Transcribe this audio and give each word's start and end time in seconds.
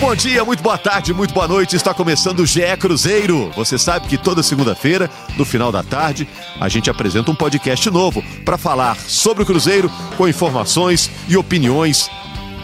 Bom 0.00 0.14
dia, 0.14 0.44
muito 0.44 0.62
boa 0.62 0.78
tarde, 0.78 1.12
muito 1.12 1.34
boa 1.34 1.48
noite. 1.48 1.74
Está 1.74 1.92
começando 1.92 2.38
o 2.38 2.46
GE 2.46 2.60
Cruzeiro. 2.78 3.50
Você 3.56 3.76
sabe 3.76 4.06
que 4.06 4.16
toda 4.16 4.44
segunda-feira, 4.44 5.10
no 5.36 5.44
final 5.44 5.72
da 5.72 5.82
tarde, 5.82 6.28
a 6.60 6.68
gente 6.68 6.88
apresenta 6.88 7.32
um 7.32 7.34
podcast 7.34 7.90
novo 7.90 8.22
para 8.44 8.56
falar 8.56 8.96
sobre 8.96 9.42
o 9.42 9.46
Cruzeiro 9.46 9.90
com 10.16 10.28
informações 10.28 11.10
e 11.28 11.36
opiniões. 11.36 12.08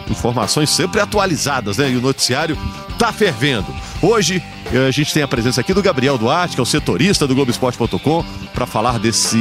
Informações 0.09 0.69
sempre 0.69 1.01
atualizadas, 1.01 1.77
né? 1.77 1.91
E 1.91 1.97
o 1.97 2.01
noticiário 2.01 2.57
tá 2.97 3.11
fervendo. 3.11 3.67
Hoje 4.01 4.41
a 4.87 4.91
gente 4.91 5.13
tem 5.13 5.21
a 5.21 5.27
presença 5.27 5.59
aqui 5.59 5.73
do 5.73 5.83
Gabriel 5.83 6.17
Duarte, 6.17 6.55
que 6.55 6.61
é 6.61 6.63
o 6.63 6.65
setorista 6.65 7.27
do 7.27 7.35
Globoesporte.com, 7.35 8.23
para 8.53 8.65
falar 8.65 8.97
desse 8.97 9.37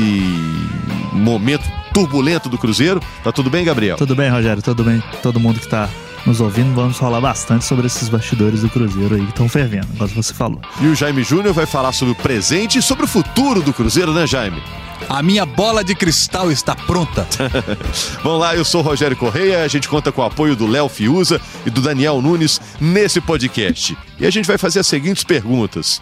momento 1.13 1.65
turbulento 1.93 2.49
do 2.49 2.59
Cruzeiro. 2.59 3.01
Tá 3.23 3.31
tudo 3.31 3.49
bem, 3.51 3.65
Gabriel? 3.65 3.97
Tudo 3.97 4.17
bem, 4.17 4.29
Rogério, 4.31 4.61
tudo 4.61 4.83
bem. 4.83 5.01
Todo 5.23 5.39
mundo 5.39 5.61
que 5.61 5.69
tá 5.69 5.89
nos 6.27 6.41
ouvindo, 6.41 6.75
vamos 6.75 6.97
falar 6.97 7.21
bastante 7.21 7.65
sobre 7.65 7.87
esses 7.87 8.09
bastidores 8.09 8.63
do 8.63 8.71
Cruzeiro 8.71 9.15
aí 9.15 9.23
que 9.23 9.31
estão 9.31 9.49
fervendo, 9.49 9.87
igual 9.95 10.09
você 10.09 10.33
falou. 10.33 10.61
E 10.81 10.87
o 10.87 10.95
Jaime 10.95 11.23
Júnior 11.23 11.53
vai 11.53 11.67
falar 11.67 11.93
sobre 11.93 12.13
o 12.13 12.17
presente 12.17 12.79
e 12.79 12.83
sobre 12.83 13.05
o 13.05 13.09
futuro 13.09 13.61
do 13.61 13.73
Cruzeiro, 13.73 14.13
né, 14.13 14.27
Jaime? 14.27 14.63
A 15.09 15.23
minha 15.23 15.45
bola 15.45 15.85
de 15.85 15.95
cristal 15.95 16.51
está 16.51 16.75
pronta. 16.75 17.27
Vamos 18.23 18.41
lá, 18.41 18.57
eu 18.57 18.65
sou 18.65 18.81
o 18.81 18.85
Rogério 18.85 19.17
Correia, 19.17 19.63
a 19.63 19.69
gente 19.69 19.89
conta 19.89 20.11
com 20.11 20.23
o 20.23 20.25
apoio 20.25 20.57
do 20.57 20.67
Léo 20.67 20.89
Fiuza 20.89 21.41
e 21.67 21.71
do 21.71 21.83
Daniel 21.83 22.23
Nunes 22.23 22.61
nesse 22.81 23.21
podcast. 23.21 23.97
E 24.19 24.27
a 24.27 24.31
gente 24.31 24.47
vai 24.47 24.57
fazer 24.57 24.81
as 24.81 24.87
seguintes 24.87 25.25
perguntas. 25.25 26.01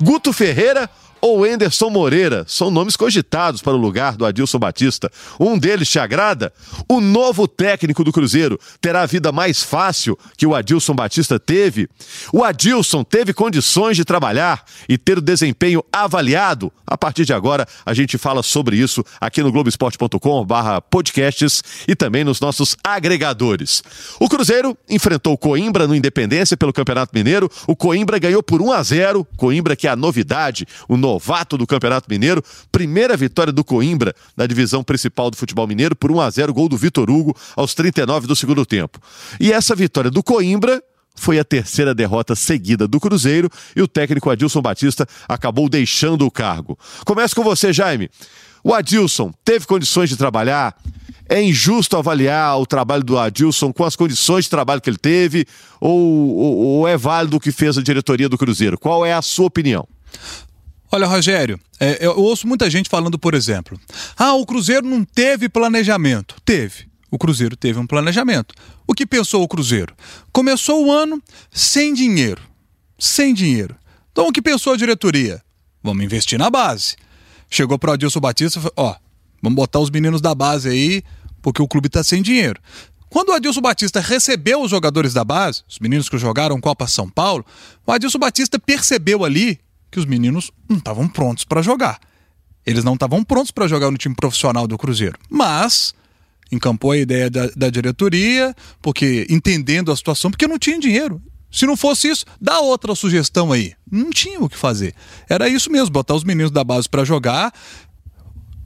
Guto 0.00 0.32
Ferreira 0.32 0.88
ou 1.20 1.46
Enderson 1.46 1.90
Moreira 1.90 2.44
são 2.46 2.70
nomes 2.70 2.96
cogitados 2.96 3.60
para 3.62 3.74
o 3.74 3.78
lugar 3.78 4.16
do 4.16 4.26
Adilson 4.26 4.58
Batista. 4.58 5.10
Um 5.38 5.58
deles 5.58 5.88
te 5.88 5.98
agrada? 5.98 6.52
O 6.88 7.00
novo 7.00 7.48
técnico 7.48 8.04
do 8.04 8.12
Cruzeiro 8.12 8.58
terá 8.80 9.02
a 9.02 9.06
vida 9.06 9.32
mais 9.32 9.62
fácil 9.62 10.18
que 10.36 10.46
o 10.46 10.54
Adilson 10.54 10.94
Batista 10.94 11.38
teve? 11.38 11.88
O 12.32 12.44
Adilson 12.44 13.04
teve 13.04 13.32
condições 13.32 13.96
de 13.96 14.04
trabalhar 14.04 14.64
e 14.88 14.96
ter 14.96 15.18
o 15.18 15.22
desempenho 15.22 15.84
avaliado? 15.92 16.72
A 16.86 16.96
partir 16.96 17.24
de 17.24 17.32
agora, 17.32 17.66
a 17.84 17.92
gente 17.92 18.16
fala 18.16 18.40
sobre 18.42 18.76
isso 18.76 19.04
aqui 19.20 19.42
no 19.42 19.50
globesport.com/podcasts 19.52 21.62
e 21.86 21.94
também 21.94 22.24
nos 22.24 22.40
nossos 22.40 22.76
agregadores. 22.82 23.82
O 24.18 24.28
Cruzeiro 24.28 24.76
enfrentou 24.88 25.34
o 25.34 25.38
Coimbra 25.38 25.86
no 25.86 25.94
Independência 25.94 26.56
pelo 26.56 26.72
Campeonato 26.72 27.14
Mineiro. 27.14 27.50
O 27.66 27.76
Coimbra 27.76 28.18
ganhou 28.18 28.42
por 28.42 28.62
1 28.62 28.72
a 28.72 28.82
0. 28.82 29.26
Coimbra 29.36 29.76
que 29.76 29.86
é 29.86 29.90
a 29.90 29.96
novidade, 29.96 30.66
o 30.88 30.96
novato 31.08 31.56
do 31.56 31.66
Campeonato 31.66 32.08
Mineiro. 32.10 32.42
Primeira 32.70 33.16
vitória 33.16 33.52
do 33.52 33.64
Coimbra 33.64 34.14
na 34.36 34.46
divisão 34.46 34.84
principal 34.84 35.30
do 35.30 35.36
futebol 35.36 35.66
mineiro 35.66 35.96
por 35.96 36.12
1 36.12 36.20
a 36.20 36.30
0 36.30 36.52
gol 36.52 36.68
do 36.68 36.76
Vitor 36.76 37.10
Hugo 37.10 37.34
aos 37.56 37.74
39 37.74 38.26
do 38.26 38.36
segundo 38.36 38.66
tempo. 38.66 39.00
E 39.40 39.52
essa 39.52 39.74
vitória 39.74 40.10
do 40.10 40.22
Coimbra 40.22 40.82
foi 41.16 41.38
a 41.38 41.44
terceira 41.44 41.94
derrota 41.94 42.36
seguida 42.36 42.86
do 42.86 43.00
Cruzeiro 43.00 43.50
e 43.74 43.82
o 43.82 43.88
técnico 43.88 44.30
Adilson 44.30 44.60
Batista 44.60 45.06
acabou 45.28 45.68
deixando 45.68 46.24
o 46.26 46.30
cargo. 46.30 46.78
Começo 47.04 47.34
com 47.34 47.42
você, 47.42 47.72
Jaime. 47.72 48.10
O 48.62 48.74
Adilson 48.74 49.32
teve 49.44 49.66
condições 49.66 50.10
de 50.10 50.16
trabalhar? 50.16 50.76
É 51.28 51.42
injusto 51.42 51.96
avaliar 51.96 52.58
o 52.58 52.66
trabalho 52.66 53.02
do 53.02 53.18
Adilson 53.18 53.72
com 53.72 53.84
as 53.84 53.96
condições 53.96 54.44
de 54.44 54.50
trabalho 54.50 54.80
que 54.80 54.88
ele 54.88 54.98
teve? 54.98 55.44
Ou, 55.80 55.98
ou, 55.98 56.56
ou 56.56 56.88
é 56.88 56.96
válido 56.96 57.36
o 57.36 57.40
que 57.40 57.52
fez 57.52 57.76
a 57.76 57.82
diretoria 57.82 58.28
do 58.28 58.38
Cruzeiro? 58.38 58.78
Qual 58.78 59.04
é 59.04 59.12
a 59.12 59.22
sua 59.22 59.46
opinião? 59.46 59.86
Olha, 60.90 61.06
Rogério, 61.06 61.60
é, 61.78 62.04
eu 62.04 62.18
ouço 62.18 62.46
muita 62.46 62.70
gente 62.70 62.88
falando, 62.88 63.18
por 63.18 63.34
exemplo, 63.34 63.78
ah, 64.16 64.34
o 64.34 64.46
Cruzeiro 64.46 64.86
não 64.86 65.04
teve 65.04 65.48
planejamento. 65.48 66.36
Teve. 66.44 66.88
O 67.10 67.18
Cruzeiro 67.18 67.56
teve 67.56 67.78
um 67.78 67.86
planejamento. 67.86 68.54
O 68.86 68.94
que 68.94 69.06
pensou 69.06 69.42
o 69.42 69.48
Cruzeiro? 69.48 69.94
Começou 70.32 70.86
o 70.86 70.92
ano 70.92 71.22
sem 71.50 71.92
dinheiro. 71.92 72.42
Sem 72.98 73.34
dinheiro. 73.34 73.76
Então 74.12 74.28
o 74.28 74.32
que 74.32 74.42
pensou 74.42 74.72
a 74.72 74.76
diretoria? 74.76 75.42
Vamos 75.82 76.04
investir 76.04 76.38
na 76.38 76.50
base. 76.50 76.96
Chegou 77.50 77.78
para 77.78 77.90
o 77.90 77.92
Adilson 77.94 78.20
Batista 78.20 78.60
ó, 78.76 78.96
vamos 79.42 79.56
botar 79.56 79.78
os 79.78 79.90
meninos 79.90 80.20
da 80.20 80.34
base 80.34 80.68
aí, 80.68 81.02
porque 81.40 81.62
o 81.62 81.68
clube 81.68 81.86
está 81.86 82.02
sem 82.02 82.20
dinheiro. 82.20 82.60
Quando 83.08 83.30
o 83.30 83.32
Adilson 83.32 83.60
Batista 83.60 84.00
recebeu 84.00 84.60
os 84.60 84.70
jogadores 84.70 85.14
da 85.14 85.24
base, 85.24 85.62
os 85.68 85.78
meninos 85.78 86.08
que 86.08 86.18
jogaram 86.18 86.60
Copa 86.60 86.86
São 86.86 87.08
Paulo, 87.08 87.44
o 87.86 87.92
Adilson 87.92 88.18
Batista 88.18 88.58
percebeu 88.58 89.24
ali 89.24 89.58
que 89.90 89.98
os 89.98 90.06
meninos 90.06 90.50
não 90.68 90.78
estavam 90.78 91.08
prontos 91.08 91.44
para 91.44 91.62
jogar. 91.62 91.98
Eles 92.66 92.84
não 92.84 92.94
estavam 92.94 93.24
prontos 93.24 93.50
para 93.50 93.66
jogar 93.66 93.90
no 93.90 93.96
time 93.96 94.14
profissional 94.14 94.66
do 94.66 94.76
Cruzeiro. 94.76 95.18
Mas 95.30 95.94
encampou 96.50 96.92
a 96.92 96.98
ideia 96.98 97.30
da, 97.30 97.46
da, 97.54 97.70
diretoria, 97.70 98.54
porque 98.80 99.26
entendendo 99.28 99.92
a 99.92 99.96
situação, 99.96 100.30
porque 100.30 100.46
não 100.46 100.58
tinha 100.58 100.78
dinheiro. 100.78 101.20
Se 101.50 101.64
não 101.64 101.76
fosse 101.76 102.08
isso, 102.08 102.26
dá 102.40 102.60
outra 102.60 102.94
sugestão 102.94 103.52
aí. 103.52 103.72
Não 103.90 104.10
tinha 104.10 104.38
o 104.40 104.48
que 104.48 104.56
fazer. 104.56 104.94
Era 105.28 105.48
isso 105.48 105.70
mesmo, 105.70 105.90
botar 105.90 106.14
os 106.14 106.24
meninos 106.24 106.50
da 106.50 106.62
base 106.62 106.86
para 106.88 107.04
jogar, 107.04 107.52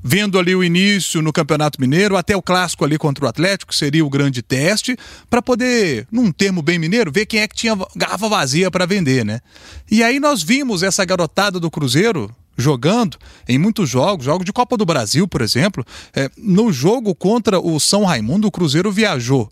vendo 0.03 0.39
ali 0.39 0.55
o 0.55 0.65
início 0.65 1.23
no 1.23 1.33
Campeonato 1.33 1.81
Mineiro, 1.81 2.17
até 2.17 2.37
o 2.37 2.43
clássico 2.43 2.85
ali 2.85 2.99
contra 2.99 3.25
o 3.25 3.29
Atlético, 3.29 3.71
que 3.71 3.79
seria 3.79 4.05
o 4.05 4.11
grande 4.11 4.43
teste, 4.43 4.97
para 5.31 5.41
poder, 5.41 6.07
num 6.11 6.33
termo 6.33 6.61
bem 6.63 6.79
mineiro, 6.79 7.13
ver 7.13 7.27
quem 7.27 7.41
é 7.41 7.49
que 7.49 7.55
tinha 7.55 7.77
garrafa 7.95 8.29
vazia 8.29 8.71
para 8.71 8.87
vender, 8.87 9.25
né? 9.25 9.41
E 9.91 10.03
aí 10.03 10.19
nós 10.19 10.43
vimos 10.43 10.83
essa 10.83 11.05
garotada 11.05 11.61
do 11.61 11.71
Cruzeiro 11.71 12.35
jogando 12.57 13.17
em 13.49 13.59
muitos 13.59 13.89
jogos, 13.89 14.25
jogos 14.25 14.45
de 14.45 14.53
Copa 14.53 14.77
do 14.77 14.85
Brasil, 14.85 15.27
por 15.27 15.41
exemplo. 15.41 15.85
É, 16.15 16.31
no 16.37 16.73
jogo 16.73 17.15
contra 17.15 17.59
o 17.61 17.79
São 17.81 18.05
Raimundo, 18.05 18.47
o 18.47 18.51
Cruzeiro 18.51 18.91
viajou 18.91 19.51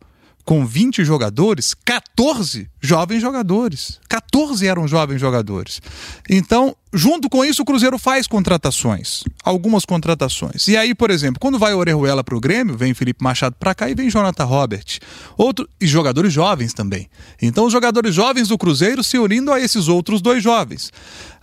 com 0.51 0.67
20 0.67 1.05
jogadores, 1.05 1.77
14 1.85 2.69
jovens 2.81 3.21
jogadores. 3.21 4.01
14 4.09 4.67
eram 4.67 4.89
jovens 4.89 5.21
jogadores. 5.21 5.81
Então, 6.29 6.75
junto 6.93 7.29
com 7.29 7.45
isso, 7.45 7.63
o 7.63 7.65
Cruzeiro 7.65 7.97
faz 7.97 8.27
contratações. 8.27 9.23
Algumas 9.45 9.85
contratações. 9.85 10.67
E 10.67 10.77
aí, 10.77 10.93
por 10.93 11.09
exemplo, 11.09 11.39
quando 11.39 11.57
vai 11.57 11.73
Orejuela 11.73 12.25
para 12.25 12.35
o 12.35 12.41
Grêmio, 12.41 12.77
vem 12.77 12.95
Felipe 12.95 13.23
Machado 13.23 13.55
para 13.61 13.77
cá 13.77 13.89
e 13.89 13.95
vem 13.95 14.11
Jonathan 14.11 14.43
Robert. 14.43 14.99
Outro, 15.39 15.69
e 15.81 15.87
jogadores 15.87 16.33
jovens 16.33 16.75
também. 16.75 17.09
Então, 17.41 17.67
os 17.67 17.73
jogadores 17.73 18.13
jovens 18.13 18.49
do 18.49 18.59
Cruzeiro 18.59 19.05
se 19.05 19.21
unindo 19.21 19.53
a 19.53 19.61
esses 19.61 19.87
outros 19.87 20.21
dois 20.21 20.43
jovens. 20.43 20.91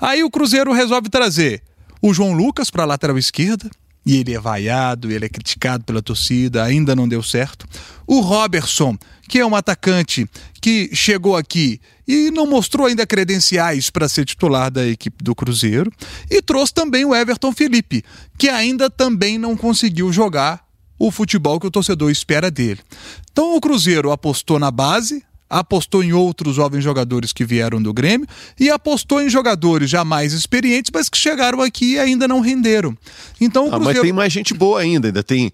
Aí 0.02 0.22
o 0.22 0.30
Cruzeiro 0.30 0.74
resolve 0.74 1.08
trazer 1.08 1.64
o 2.02 2.14
João 2.14 2.34
Lucas 2.34 2.70
para 2.70 2.84
a 2.84 2.86
lateral 2.86 3.18
esquerda, 3.18 3.70
e 4.08 4.16
ele 4.16 4.34
é 4.34 4.40
vaiado, 4.40 5.12
ele 5.12 5.26
é 5.26 5.30
criticado 5.30 5.84
pela 5.84 6.02
torcida, 6.02 6.64
ainda 6.64 6.96
não 6.96 7.10
deu 7.10 7.22
certo. 7.22 7.68
O 8.08 8.22
Robertson, 8.22 8.98
que 9.28 9.38
é 9.38 9.46
um 9.46 9.54
atacante 9.54 10.26
que 10.62 10.90
chegou 10.94 11.36
aqui 11.36 11.82
e 12.08 12.32
não 12.32 12.48
mostrou 12.48 12.88
ainda 12.88 13.06
credenciais 13.06 13.90
para 13.90 14.08
ser 14.08 14.24
titular 14.24 14.72
da 14.72 14.88
equipe 14.88 15.22
do 15.22 15.36
Cruzeiro, 15.36 15.92
e 16.32 16.42
trouxe 16.42 16.74
também 16.74 17.04
o 17.04 17.14
Everton 17.14 17.52
Felipe, 17.52 18.02
que 18.38 18.48
ainda 18.48 18.90
também 18.90 19.38
não 19.38 19.58
conseguiu 19.58 20.10
jogar 20.14 20.66
o 20.98 21.12
futebol 21.12 21.60
que 21.60 21.68
o 21.68 21.72
torcedor 21.72 22.10
espera 22.10 22.50
dele. 22.50 22.80
Então 23.30 23.58
o 23.58 23.60
Cruzeiro 23.60 24.10
apostou 24.10 24.58
na 24.58 24.72
base, 24.72 25.22
apostou 25.50 26.04
em 26.04 26.14
outros 26.14 26.56
jovens 26.56 26.84
jogadores 26.84 27.32
que 27.32 27.46
vieram 27.46 27.82
do 27.82 27.94
Grêmio 27.94 28.28
e 28.60 28.70
apostou 28.70 29.22
em 29.22 29.30
jogadores 29.30 29.90
já 29.90 30.04
mais 30.04 30.34
experientes, 30.34 30.92
mas 30.94 31.10
que 31.10 31.18
chegaram 31.18 31.62
aqui 31.62 31.94
e 31.94 32.00
ainda 32.00 32.28
não 32.28 32.40
renderam. 32.40 32.98
Então, 33.40 33.68
o 33.68 33.70
Cruzeiro... 33.70 33.90
ah, 33.90 33.94
mas 33.94 34.02
tem 34.02 34.14
mais 34.14 34.34
gente 34.34 34.54
boa 34.54 34.82
ainda, 34.82 35.08
ainda 35.08 35.24
tem 35.24 35.52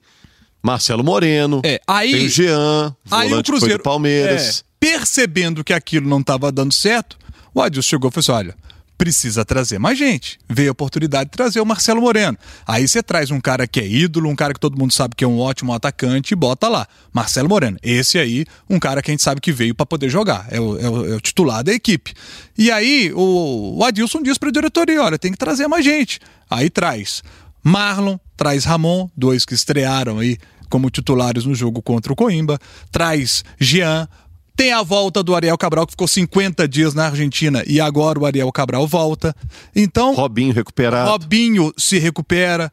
Marcelo 0.62 1.04
Moreno, 1.04 1.62
é, 1.64 1.82
aí, 1.86 2.12
tem 2.12 2.26
o 2.26 2.30
Jean, 2.30 2.96
aí 3.12 3.34
o 3.34 3.44
Cruzeiro, 3.44 3.78
do 3.78 3.84
Palmeiras. 3.84 4.60
É, 4.60 4.74
percebendo 4.80 5.64
que 5.64 5.74
aquilo 5.74 6.08
não 6.08 6.22
estava 6.22 6.52
dando 6.52 6.74
certo, 6.74 7.18
o 7.54 7.62
Adilson 7.62 7.90
chegou 7.90 8.10
e 8.10 8.14
falou 8.14 8.22
assim: 8.22 8.48
olha, 8.48 8.56
precisa 8.98 9.44
trazer 9.44 9.80
mais 9.80 9.98
gente. 9.98 10.40
Veio 10.50 10.70
a 10.70 10.72
oportunidade 10.72 11.26
de 11.26 11.32
trazer 11.32 11.60
o 11.60 11.66
Marcelo 11.66 12.02
Moreno. 12.02 12.38
Aí 12.66 12.88
você 12.88 13.02
traz 13.04 13.32
um 13.32 13.40
cara 13.40 13.68
que 13.68 13.80
é 13.80 13.88
ídolo, 13.88 14.30
um 14.30 14.36
cara 14.36 14.54
que 14.54 14.60
todo 14.60 14.78
mundo 14.78 14.94
sabe 14.94 15.16
que 15.16 15.24
é 15.24 15.28
um 15.28 15.40
ótimo 15.40 15.74
atacante 15.74 16.34
e 16.34 16.36
bota 16.36 16.68
lá. 16.68 16.88
Marcelo 17.12 17.50
Moreno. 17.50 17.78
Esse 17.84 18.18
aí, 18.18 18.46
um 18.70 18.80
cara 18.80 19.02
que 19.02 19.12
a 19.12 19.14
gente 19.14 19.24
sabe 19.24 19.42
que 19.42 19.52
veio 19.52 19.76
para 19.76 19.86
poder 19.86 20.10
jogar. 20.10 20.48
É 20.50 20.60
o, 20.60 20.80
é, 20.80 20.90
o, 20.90 21.14
é 21.14 21.16
o, 21.16 21.22
titular 21.22 21.64
da 21.64 21.74
equipe. 21.74 22.14
E 22.58 22.72
aí 22.72 23.12
o, 23.14 23.78
o 23.78 23.84
Adilson 23.84 24.22
diz 24.22 24.38
para 24.38 24.50
a 24.50 24.52
diretoria: 24.54 25.02
olha, 25.02 25.20
tem 25.20 25.32
que 25.32 25.38
trazer 25.38 25.68
mais 25.68 25.84
gente. 25.84 26.20
Aí 26.50 26.70
traz 26.70 27.24
Marlon, 27.64 28.18
traz 28.38 28.66
Ramon, 28.66 29.10
dois 29.16 29.46
que 29.46 29.54
estrearam 29.54 30.20
aí 30.20 30.38
como 30.74 30.90
titulares 30.90 31.46
no 31.46 31.54
jogo 31.54 31.84
contra 31.84 32.12
o 32.12 32.16
Coimba, 32.16 32.58
traz 32.92 33.44
Jean, 33.60 34.08
tem 34.56 34.72
a 34.72 34.84
volta 34.84 35.24
do 35.24 35.36
Ariel 35.36 35.58
Cabral, 35.58 35.86
que 35.86 35.94
ficou 35.94 36.08
50 36.08 36.68
dias 36.68 36.94
na 36.94 37.06
Argentina 37.06 37.64
e 37.66 37.80
agora 37.80 38.20
o 38.20 38.26
Ariel 38.26 38.52
Cabral 38.52 38.88
volta. 38.88 39.36
Então. 39.76 40.14
Robinho 40.14 40.54
recuperado. 40.54 41.10
Robinho 41.10 41.74
se 41.78 41.98
recupera. 42.00 42.72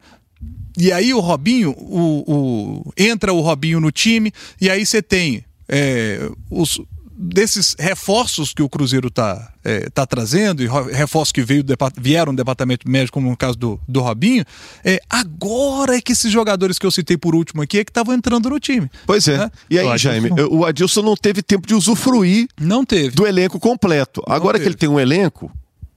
E 0.77 0.91
aí 0.91 1.13
o 1.13 1.19
Robinho, 1.19 1.71
o, 1.71 2.23
o 2.27 2.93
entra 2.95 3.33
o 3.33 3.41
Robinho 3.41 3.79
no 3.79 3.91
time, 3.91 4.31
e 4.59 4.69
aí 4.69 4.85
você 4.85 5.01
tem 5.01 5.43
é, 5.67 6.29
os 6.49 6.79
desses 7.23 7.75
reforços 7.77 8.51
que 8.51 8.63
o 8.63 8.67
Cruzeiro 8.67 9.09
está 9.09 9.53
é, 9.63 9.87
tá 9.91 10.07
trazendo, 10.07 10.63
e 10.63 10.67
reforços 10.91 11.31
que 11.31 11.43
veio, 11.43 11.63
vieram 11.97 12.33
do 12.33 12.37
departamento 12.37 12.89
médico, 12.89 13.19
como 13.19 13.29
no 13.29 13.37
caso 13.37 13.57
do, 13.57 13.79
do 13.87 14.01
Robinho, 14.01 14.43
é, 14.83 14.99
agora 15.07 15.95
é 15.95 16.01
que 16.01 16.13
esses 16.13 16.31
jogadores 16.31 16.79
que 16.79 16.85
eu 16.85 16.89
citei 16.89 17.15
por 17.15 17.35
último 17.35 17.61
aqui 17.61 17.77
é 17.77 17.85
que 17.85 17.91
estavam 17.91 18.15
entrando 18.15 18.49
no 18.49 18.59
time. 18.59 18.89
Pois 19.05 19.27
é. 19.27 19.37
Né? 19.37 19.51
E 19.69 19.77
aí, 19.77 19.85
o 19.85 19.97
Jaime, 19.97 20.29
o 20.49 20.65
Adilson 20.65 21.03
não 21.03 21.15
teve 21.15 21.43
tempo 21.43 21.67
de 21.67 21.75
usufruir 21.75 22.47
não 22.59 22.83
teve. 22.83 23.11
do 23.11 23.27
elenco 23.27 23.59
completo. 23.59 24.23
Não 24.27 24.35
agora 24.35 24.53
teve. 24.57 24.63
que 24.63 24.69
ele 24.69 24.77
tem 24.77 24.89
um 24.89 24.99
elenco 24.99 25.51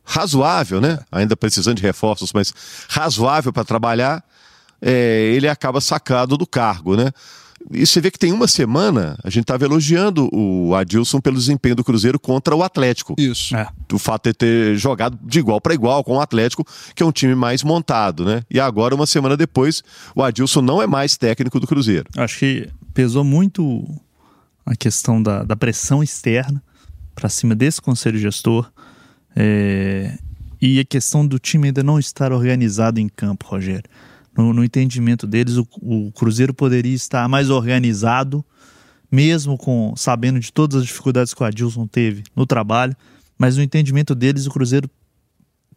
razoável, 0.05 0.81
né? 0.81 0.99
Ainda 1.11 1.35
precisando 1.35 1.77
de 1.77 1.83
reforços, 1.83 2.33
mas 2.35 2.53
razoável 2.89 3.51
para 3.51 3.65
trabalhar, 3.65 4.23
é, 4.83 5.33
ele 5.35 5.49
acaba 5.49 5.81
sacado 5.81 6.37
do 6.37 6.47
cargo, 6.47 6.95
né? 6.95 7.11
E 7.73 7.87
você 7.87 8.01
vê 8.01 8.11
que 8.11 8.19
tem 8.19 8.33
uma 8.33 8.47
semana, 8.47 9.17
a 9.25 9.31
gente 9.31 9.43
estava 9.43 9.65
elogiando 9.65 10.29
o 10.33 10.75
Adilson 10.75 11.21
pelo 11.21 11.37
desempenho 11.37 11.75
do 11.75 11.85
Cruzeiro 11.85 12.21
contra 12.21 12.55
o 12.55 12.63
Atlético. 12.63 13.15
Isso. 13.19 13.57
É. 13.57 13.69
O 13.93 13.99
fato 13.99 14.29
de 14.29 14.35
ter 14.35 14.77
jogado 14.77 15.19
de 15.23 15.39
igual 15.39 15.61
para 15.61 15.73
igual 15.73 16.05
com 16.05 16.17
o 16.17 16.21
Atlético, 16.21 16.65
que 16.95 17.03
é 17.03 17.07
um 17.07 17.13
time 17.13 17.35
mais 17.35 17.63
montado, 17.63 18.25
né? 18.25 18.43
E 18.51 18.61
agora, 18.61 18.95
uma 18.95 19.07
semana 19.07 19.37
depois, 19.37 19.83
o 20.15 20.23
Adilson 20.23 20.61
não 20.61 20.83
é 20.83 20.87
mais 20.87 21.17
técnico 21.17 21.59
do 21.59 21.67
Cruzeiro. 21.67 22.07
Acho 22.17 22.39
que 22.39 22.69
pesou 22.93 23.25
muito 23.25 23.85
a 24.67 24.77
questão 24.77 25.23
da, 25.23 25.43
da 25.43 25.57
pressão 25.57 26.03
externa 26.03 26.63
para 27.15 27.29
cima 27.29 27.55
desse 27.55 27.81
conselho 27.81 28.19
gestor. 28.19 28.71
É, 29.35 30.19
e 30.61 30.79
a 30.79 30.85
questão 30.85 31.27
do 31.27 31.39
time 31.39 31.69
ainda 31.69 31.83
não 31.83 31.99
estar 31.99 32.31
organizado 32.31 33.01
em 33.01 33.09
campo, 33.09 33.47
Rogério 33.49 33.89
no, 34.37 34.53
no 34.53 34.65
entendimento 34.65 35.27
deles, 35.27 35.57
o, 35.57 35.67
o, 35.81 36.13
Cruzeiro 36.13 36.53
poderia 36.53 36.95
estar 36.95 37.29
mais 37.29 37.51
organizado, 37.51 38.45
mesmo 39.11 39.57
com 39.57 39.95
sabendo 39.97 40.41
de 40.41 40.53
todas 40.53 40.81
as 40.81 40.87
dificuldades 40.87 41.33
que 41.33 41.43
o 41.43 41.47
Adilson 41.47 41.87
teve 41.87 42.25
no 42.35 42.47
trabalho, 42.47 42.97
mas 43.39 43.57
no 43.57 43.63
entendimento 43.63 44.15
deles, 44.15 44.47
o 44.47 44.51
Cruzeiro 44.51 44.91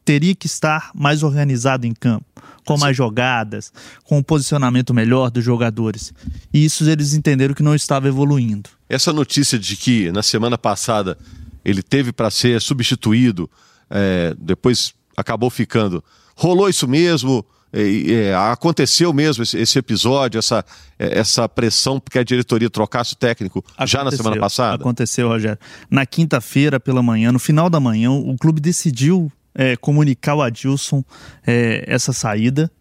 teria 0.04 0.34
que 0.34 0.48
estar 0.48 0.92
mais 0.96 1.22
organizado 1.22 1.86
em 1.86 1.94
campo, 1.94 2.26
com 2.66 2.78
mais 2.78 2.96
jogadas, 2.96 3.74
com 4.06 4.18
um 4.20 4.24
posicionamento 4.24 4.94
melhor 4.94 5.30
dos 5.30 5.44
jogadores. 5.44 6.14
E 6.54 6.64
isso 6.64 6.90
eles 6.90 7.14
entenderam 7.14 7.54
que 7.54 7.62
não 7.62 7.76
estava 7.76 8.08
evoluindo. 8.08 8.70
Essa 8.88 9.12
notícia 9.12 9.60
de 9.60 9.76
que 9.76 10.10
na 10.12 10.24
semana 10.24 10.58
passada 10.58 11.18
ele 11.64 11.84
teve 11.84 12.14
para 12.14 12.32
ser 12.32 12.62
substituído, 12.62 13.50
é, 13.90 14.34
depois 14.40 14.94
acabou 15.18 15.50
ficando. 15.50 16.02
Rolou 16.38 16.70
isso 16.70 16.88
mesmo? 16.88 17.46
É, 17.72 18.12
é, 18.12 18.36
aconteceu 18.36 19.12
mesmo 19.12 19.44
esse, 19.44 19.58
esse, 19.58 19.78
episódio, 19.78 20.40
essa, 20.40 20.64
é, 20.98 21.20
essa 21.20 21.48
pressão 21.50 22.00
porque 22.00 22.18
a 22.18 22.24
diretoria 22.24 22.70
trocasse 22.70 23.14
o 23.14 23.16
técnico 23.18 23.60
aconteceu, 23.60 23.88
já 23.88 24.04
na 24.04 24.12
semana 24.12 24.40
passada? 24.40 24.82
Aconteceu, 24.82 25.28
Rogério. 25.28 25.60
Na 25.90 26.06
quinta-feira 26.06 26.80
pela 26.80 27.04
manhã, 27.04 27.32
no 27.32 27.40
final 27.40 27.70
da 27.70 27.80
manhã, 27.80 28.12
o 28.12 28.36
clube 28.38 28.62
decidiu 28.62 29.32
é, 29.54 29.76
comunicar 29.76 30.34
ao 30.34 30.42
Adilson 30.42 31.04
é, 31.46 31.84
essa 31.88 32.14
saída. 32.14 32.72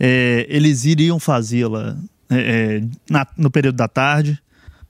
É, 0.00 0.46
eles 0.48 0.84
iriam 0.84 1.20
fazê-la 1.20 1.96
no 3.36 3.50
período 3.50 3.76
da 3.76 3.86
tarde, 3.86 4.40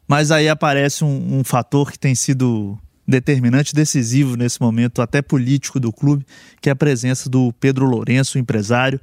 mas 0.08 0.30
aí 0.30 0.48
aparece 0.48 1.04
um, 1.04 1.40
um 1.40 1.44
fator 1.44 1.90
que 1.92 1.98
tem 1.98 2.14
sido 2.14 2.78
determinante, 3.06 3.74
decisivo 3.74 4.36
nesse 4.36 4.60
momento, 4.60 5.02
até 5.02 5.20
político 5.20 5.78
do 5.78 5.92
clube, 5.92 6.24
que 6.60 6.68
é 6.68 6.72
a 6.72 6.76
presença 6.76 7.28
do 7.28 7.52
Pedro 7.60 7.86
Lourenço, 7.86 8.38
empresário, 8.38 9.00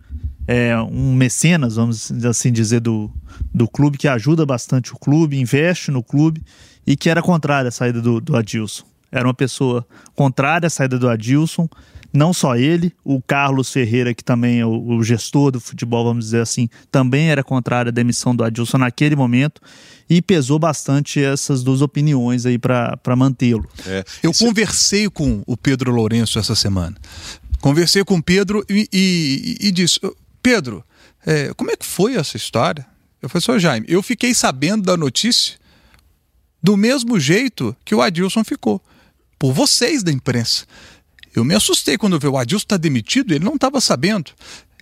é, 0.48 0.76
um 0.82 1.14
mecenas, 1.14 1.76
vamos 1.76 2.12
assim 2.26 2.52
dizer, 2.52 2.80
do, 2.80 3.12
do 3.54 3.68
clube, 3.68 3.98
que 3.98 4.08
ajuda 4.08 4.46
bastante 4.46 4.94
o 4.94 4.98
clube, 4.98 5.40
investe 5.40 5.92
no 5.92 6.04
clube 6.04 6.42
e 6.86 6.96
que 6.96 7.10
era 7.10 7.22
contrário 7.22 7.68
à 7.68 7.72
saída 7.72 8.02
do, 8.02 8.20
do 8.20 8.36
Adilson. 8.36 8.84
Era 9.12 9.28
uma 9.28 9.34
pessoa 9.34 9.86
contrária 10.16 10.68
à 10.68 10.70
saída 10.70 10.98
do 10.98 11.08
Adilson, 11.08 11.70
não 12.14 12.34
só 12.34 12.56
ele, 12.56 12.94
o 13.04 13.22
Carlos 13.22 13.72
Ferreira, 13.72 14.14
que 14.14 14.24
também 14.24 14.60
é 14.60 14.66
o, 14.66 14.98
o, 14.98 15.04
gestor 15.04 15.52
do 15.52 15.60
futebol, 15.60 16.04
vamos 16.04 16.26
dizer 16.26 16.42
assim, 16.42 16.70
também 16.92 17.30
era 17.30 17.44
contrário 17.44 17.90
à 17.90 17.92
demissão 17.92 18.36
do 18.36 18.44
Adilson 18.44 18.78
naquele 18.78 19.16
momento 19.16 19.62
e 20.10 20.22
pesou 20.22 20.60
bastante 20.60 21.24
essas 21.24 21.64
duas 21.64 21.82
opiniões 21.82 22.46
aí 22.46 22.58
para 22.58 23.16
mantê-lo. 23.16 23.68
É. 23.86 24.04
Eu 24.22 24.32
Esse... 24.32 24.46
conversei 24.46 25.10
com 25.10 25.42
o 25.48 25.56
Pedro 25.56 25.92
Lourenço 25.92 26.38
essa 26.38 26.56
semana. 26.56 26.98
Conversei 27.62 28.04
com 28.04 28.18
o 28.18 28.24
Pedro 28.24 28.66
e, 28.70 28.90
e, 28.92 29.58
e 29.68 29.72
disse: 29.72 30.00
Pedro, 30.44 30.84
é, 31.26 31.54
como 31.54 31.72
é 31.72 31.78
que 31.78 31.86
foi 31.86 32.16
essa 32.16 32.36
história? 32.36 32.86
Eu 33.22 33.30
falei, 33.30 33.46
senhor 33.46 33.60
Jaime, 33.60 33.86
eu 33.88 34.02
fiquei 34.02 34.34
sabendo 34.34 34.84
da 34.84 34.98
notícia 34.98 35.62
do 36.62 36.76
mesmo 36.76 37.20
jeito 37.20 37.76
que 37.86 37.96
o 37.96 38.02
Adilson 38.02 38.44
ficou, 38.44 38.84
por 39.40 39.54
vocês 39.54 40.04
da 40.04 40.12
imprensa. 40.12 40.66
Eu 41.36 41.44
me 41.44 41.56
assustei 41.56 41.98
quando 41.98 42.20
vi 42.20 42.28
o 42.28 42.38
Adilson 42.38 42.64
está 42.64 42.78
demitido, 42.78 43.34
ele 43.34 43.44
não 43.44 43.56
estava 43.56 43.80
sabendo. 43.80 44.32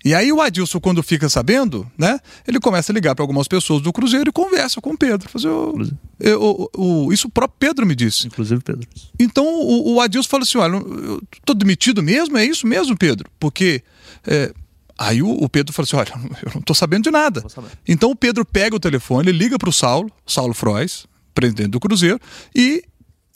E 0.03 0.15
aí 0.15 0.31
o 0.31 0.41
Adilson, 0.41 0.79
quando 0.79 1.03
fica 1.03 1.27
sabendo, 1.27 1.89
né, 1.97 2.19
ele 2.47 2.59
começa 2.59 2.91
a 2.91 2.93
ligar 2.93 3.13
para 3.15 3.23
algumas 3.23 3.47
pessoas 3.47 3.81
do 3.81 3.91
Cruzeiro 3.91 4.29
e 4.29 4.31
conversa 4.31 4.79
com 4.79 4.91
o 4.91 4.97
Pedro. 4.97 5.29
Fazer 5.29 5.49
o, 5.49 5.75
eu, 6.19 6.69
o, 6.75 7.11
isso 7.11 7.27
o 7.27 7.31
próprio 7.31 7.57
Pedro 7.59 7.85
me 7.85 7.95
disse. 7.95 8.27
Inclusive 8.27 8.61
Pedro. 8.61 8.87
Então 9.19 9.45
o, 9.45 9.95
o 9.95 10.01
Adilson 10.01 10.29
fala 10.29 10.43
assim: 10.43 10.57
olha, 10.57 10.77
eu 10.77 11.21
tô 11.43 11.53
demitido 11.53 12.01
mesmo? 12.01 12.37
É 12.37 12.45
isso 12.45 12.65
mesmo, 12.65 12.97
Pedro? 12.97 13.29
Porque. 13.39 13.83
É, 14.25 14.53
Aí 15.01 15.21
o, 15.21 15.29
o, 15.29 15.47
Pedro 15.47 15.71
falou 15.71 15.85
assim: 15.85 15.95
olha, 15.95 16.21
eu 16.43 16.51
não 16.53 16.59
estou 16.59 16.75
sabendo 16.75 17.05
de 17.05 17.11
nada. 17.11 17.41
Então 17.87 18.11
o 18.11 18.15
Pedro 18.15 18.43
pega 18.43 18.75
o 18.75 18.79
telefone, 18.79 19.31
liga 19.31 19.57
para 19.57 19.69
o 19.69 19.73
Saulo, 19.73 20.11
Saulo 20.25 20.53
Frois, 20.53 21.05
presidente 21.33 21.69
do 21.69 21.79
Cruzeiro, 21.79 22.19
e, 22.53 22.83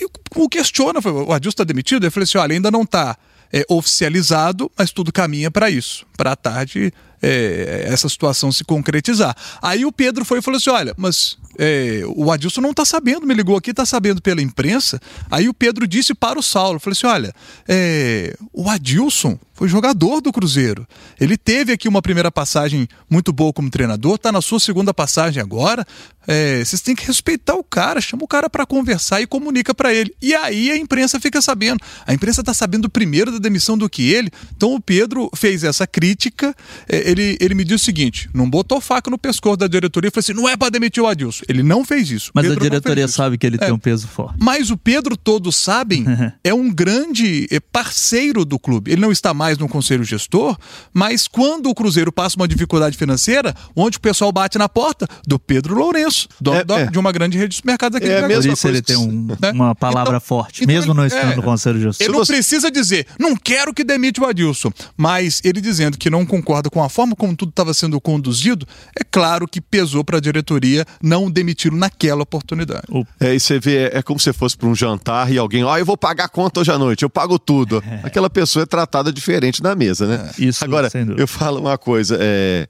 e 0.03 0.41
o 0.41 0.49
questiona: 0.49 0.99
o 0.99 1.31
Adilson 1.31 1.53
está 1.53 1.63
demitido? 1.63 2.03
Ele 2.03 2.11
falou 2.11 2.23
assim: 2.23 2.37
olha, 2.37 2.53
ainda 2.53 2.71
não 2.71 2.83
está 2.83 3.17
é, 3.51 3.65
oficializado, 3.69 4.71
mas 4.77 4.91
tudo 4.91 5.11
caminha 5.11 5.51
para 5.51 5.69
isso, 5.69 6.05
para 6.17 6.31
a 6.31 6.35
tarde 6.35 6.93
é, 7.23 7.85
essa 7.87 8.09
situação 8.09 8.51
se 8.51 8.65
concretizar. 8.65 9.35
Aí 9.61 9.85
o 9.85 9.91
Pedro 9.91 10.25
foi 10.25 10.39
e 10.39 10.41
falou 10.41 10.57
assim: 10.57 10.69
olha, 10.69 10.93
mas 10.97 11.37
é, 11.57 12.01
o 12.15 12.29
Adilson 12.29 12.59
não 12.59 12.71
está 12.71 12.83
sabendo, 12.83 13.25
me 13.25 13.33
ligou 13.33 13.55
aqui, 13.55 13.71
está 13.71 13.85
sabendo 13.85 14.21
pela 14.21 14.41
imprensa. 14.41 14.99
Aí 15.31 15.47
o 15.47 15.53
Pedro 15.53 15.87
disse 15.87 16.13
para 16.13 16.37
o 16.37 16.43
Saulo: 16.43 16.79
falou 16.79 16.91
assim: 16.91 17.07
olha, 17.07 17.33
é, 17.67 18.35
o 18.51 18.69
Adilson 18.69 19.39
foi 19.53 19.69
jogador 19.69 20.19
do 20.19 20.33
Cruzeiro. 20.33 20.85
Ele 21.19 21.37
teve 21.37 21.71
aqui 21.71 21.87
uma 21.87 22.01
primeira 22.01 22.31
passagem 22.31 22.87
muito 23.09 23.31
boa 23.31 23.53
como 23.53 23.69
treinador, 23.69 24.15
está 24.15 24.31
na 24.31 24.41
sua 24.41 24.59
segunda 24.59 24.93
passagem 24.93 25.41
agora. 25.41 25.85
É, 26.27 26.63
vocês 26.63 26.81
têm 26.81 26.95
que 26.95 27.05
respeitar 27.05 27.53
o 27.53 27.63
cara, 27.63 28.01
chama 28.01 28.23
o 28.23 28.27
cara 28.27 28.49
para 28.49 28.65
conversar 28.65 29.21
e 29.21 29.27
comunica 29.27 29.73
para 29.73 29.93
ele. 29.93 30.13
E 30.21 30.33
aí 30.33 30.71
a 30.71 30.77
imprensa 30.77 31.19
fica 31.19 31.41
sabendo. 31.41 31.79
A 32.07 32.13
imprensa 32.13 32.41
está 32.41 32.53
sabendo 32.53 32.89
primeiro 32.89 33.31
da 33.31 33.37
demissão 33.37 33.77
do 33.77 33.89
que 33.89 34.11
ele. 34.11 34.31
Então 34.55 34.73
o 34.73 34.81
Pedro 34.81 35.29
fez 35.35 35.63
essa 35.63 35.85
crítica. 35.85 36.55
É, 36.87 37.11
ele, 37.13 37.37
ele 37.39 37.55
me 37.55 37.63
disse 37.63 37.75
o 37.75 37.85
seguinte: 37.85 38.29
não 38.33 38.49
botou 38.49 38.81
faca 38.81 39.09
no 39.09 39.17
pescoço 39.17 39.57
da 39.57 39.67
diretoria 39.67 40.09
e 40.09 40.11
falou 40.11 40.21
assim: 40.21 40.33
não 40.33 40.49
é 40.49 40.57
para 40.57 40.69
demitir 40.69 41.01
o 41.01 41.07
Adilson. 41.07 41.43
Ele 41.47 41.63
não 41.63 41.85
fez 41.85 42.11
isso. 42.11 42.31
Mas 42.33 42.45
Pedro 42.45 42.59
a 42.59 42.63
diretoria 42.63 43.07
sabe 43.07 43.37
que 43.37 43.45
ele 43.45 43.55
é. 43.55 43.59
tem 43.59 43.71
um 43.71 43.79
peso 43.79 44.07
forte. 44.07 44.35
Mas 44.39 44.69
o 44.69 44.77
Pedro, 44.77 45.15
todos 45.15 45.55
sabem, 45.55 46.05
é 46.43 46.53
um 46.53 46.71
grande 46.73 47.47
é, 47.51 47.59
parceiro 47.59 48.43
do 48.43 48.59
clube. 48.59 48.91
Ele 48.91 49.01
não 49.01 49.11
está 49.11 49.33
mais 49.33 49.57
no 49.57 49.69
conselho 49.69 50.03
gestor, 50.03 50.57
mas 50.93 51.27
quando 51.27 51.69
o 51.69 51.75
Cruzeiro 51.75 52.11
passa 52.11 52.35
uma 52.35 52.47
dificuldade 52.47 52.97
financeira, 52.97 53.55
onde 53.75 53.97
o 53.97 54.01
pessoal 54.01 54.31
bate 54.31 54.57
na 54.57 54.67
porta? 54.67 55.07
Do 55.25 55.39
Pedro 55.39 55.75
Lourenço, 55.75 56.27
dono 56.41 56.57
é, 56.57 56.81
é. 56.81 56.85
de 56.87 56.97
uma 56.97 57.11
grande 57.11 57.37
rede 57.37 57.49
de 57.49 57.55
supermercados 57.57 57.97
aqui 57.97 58.07
é, 58.07 58.21
do 58.21 58.27
Por 58.27 58.45
isso 58.45 58.67
ele 58.67 58.81
tem 58.81 58.97
um, 58.97 59.27
né? 59.39 59.51
uma 59.51 59.75
palavra 59.75 60.17
então, 60.17 60.21
forte, 60.21 60.63
então 60.63 60.73
mesmo 60.73 60.91
ele, 60.91 60.97
não 60.97 61.05
estando 61.05 61.31
é. 61.31 61.35
no 61.35 61.43
conselho 61.43 61.79
gestor. 61.79 62.05
Ele 62.05 62.17
não 62.17 62.25
precisa 62.25 62.71
dizer, 62.71 63.07
não 63.19 63.35
quero 63.35 63.73
que 63.73 63.83
demite 63.83 64.19
o 64.19 64.25
Adilson, 64.25 64.71
mas 64.97 65.41
ele 65.43 65.61
dizendo 65.61 65.97
que 65.97 66.09
não 66.09 66.25
concorda 66.25 66.69
com 66.69 66.83
a 66.83 66.89
forma 66.93 67.15
como 67.15 67.35
tudo 67.35 67.49
estava 67.49 67.73
sendo 67.73 67.99
conduzido, 67.99 68.67
é 68.97 69.03
claro 69.03 69.47
que 69.47 69.59
pesou 69.59 70.03
para 70.03 70.17
a 70.17 70.21
diretoria 70.21 70.85
não 71.01 71.29
demiti-lo 71.29 71.75
naquela 71.75 72.21
oportunidade. 72.21 72.83
É, 73.19 73.33
e 73.33 73.39
você 73.39 73.59
vê, 73.59 73.89
é 73.91 74.01
como 74.01 74.19
se 74.19 74.31
fosse 74.31 74.55
para 74.55 74.67
um 74.67 74.75
jantar 74.75 75.31
e 75.31 75.37
alguém, 75.37 75.63
ó, 75.63 75.73
oh, 75.73 75.77
eu 75.77 75.85
vou 75.85 75.97
pagar 75.97 76.25
a 76.25 76.29
conta 76.29 76.59
hoje 76.59 76.71
à 76.71 76.77
noite, 76.77 77.03
eu 77.03 77.09
pago 77.09 77.39
tudo. 77.39 77.81
É. 77.93 77.99
Aquela 78.03 78.29
pessoa 78.29 78.63
é 78.63 78.65
tratada 78.65 79.11
diferente 79.11 79.61
na 79.61 79.75
mesa, 79.75 80.07
né? 80.07 80.31
É. 80.39 80.43
Isso, 80.43 80.63
Agora, 80.63 80.89
eu 81.17 81.27
falo 81.27 81.59
uma 81.59 81.77
coisa, 81.77 82.17
é, 82.19 82.67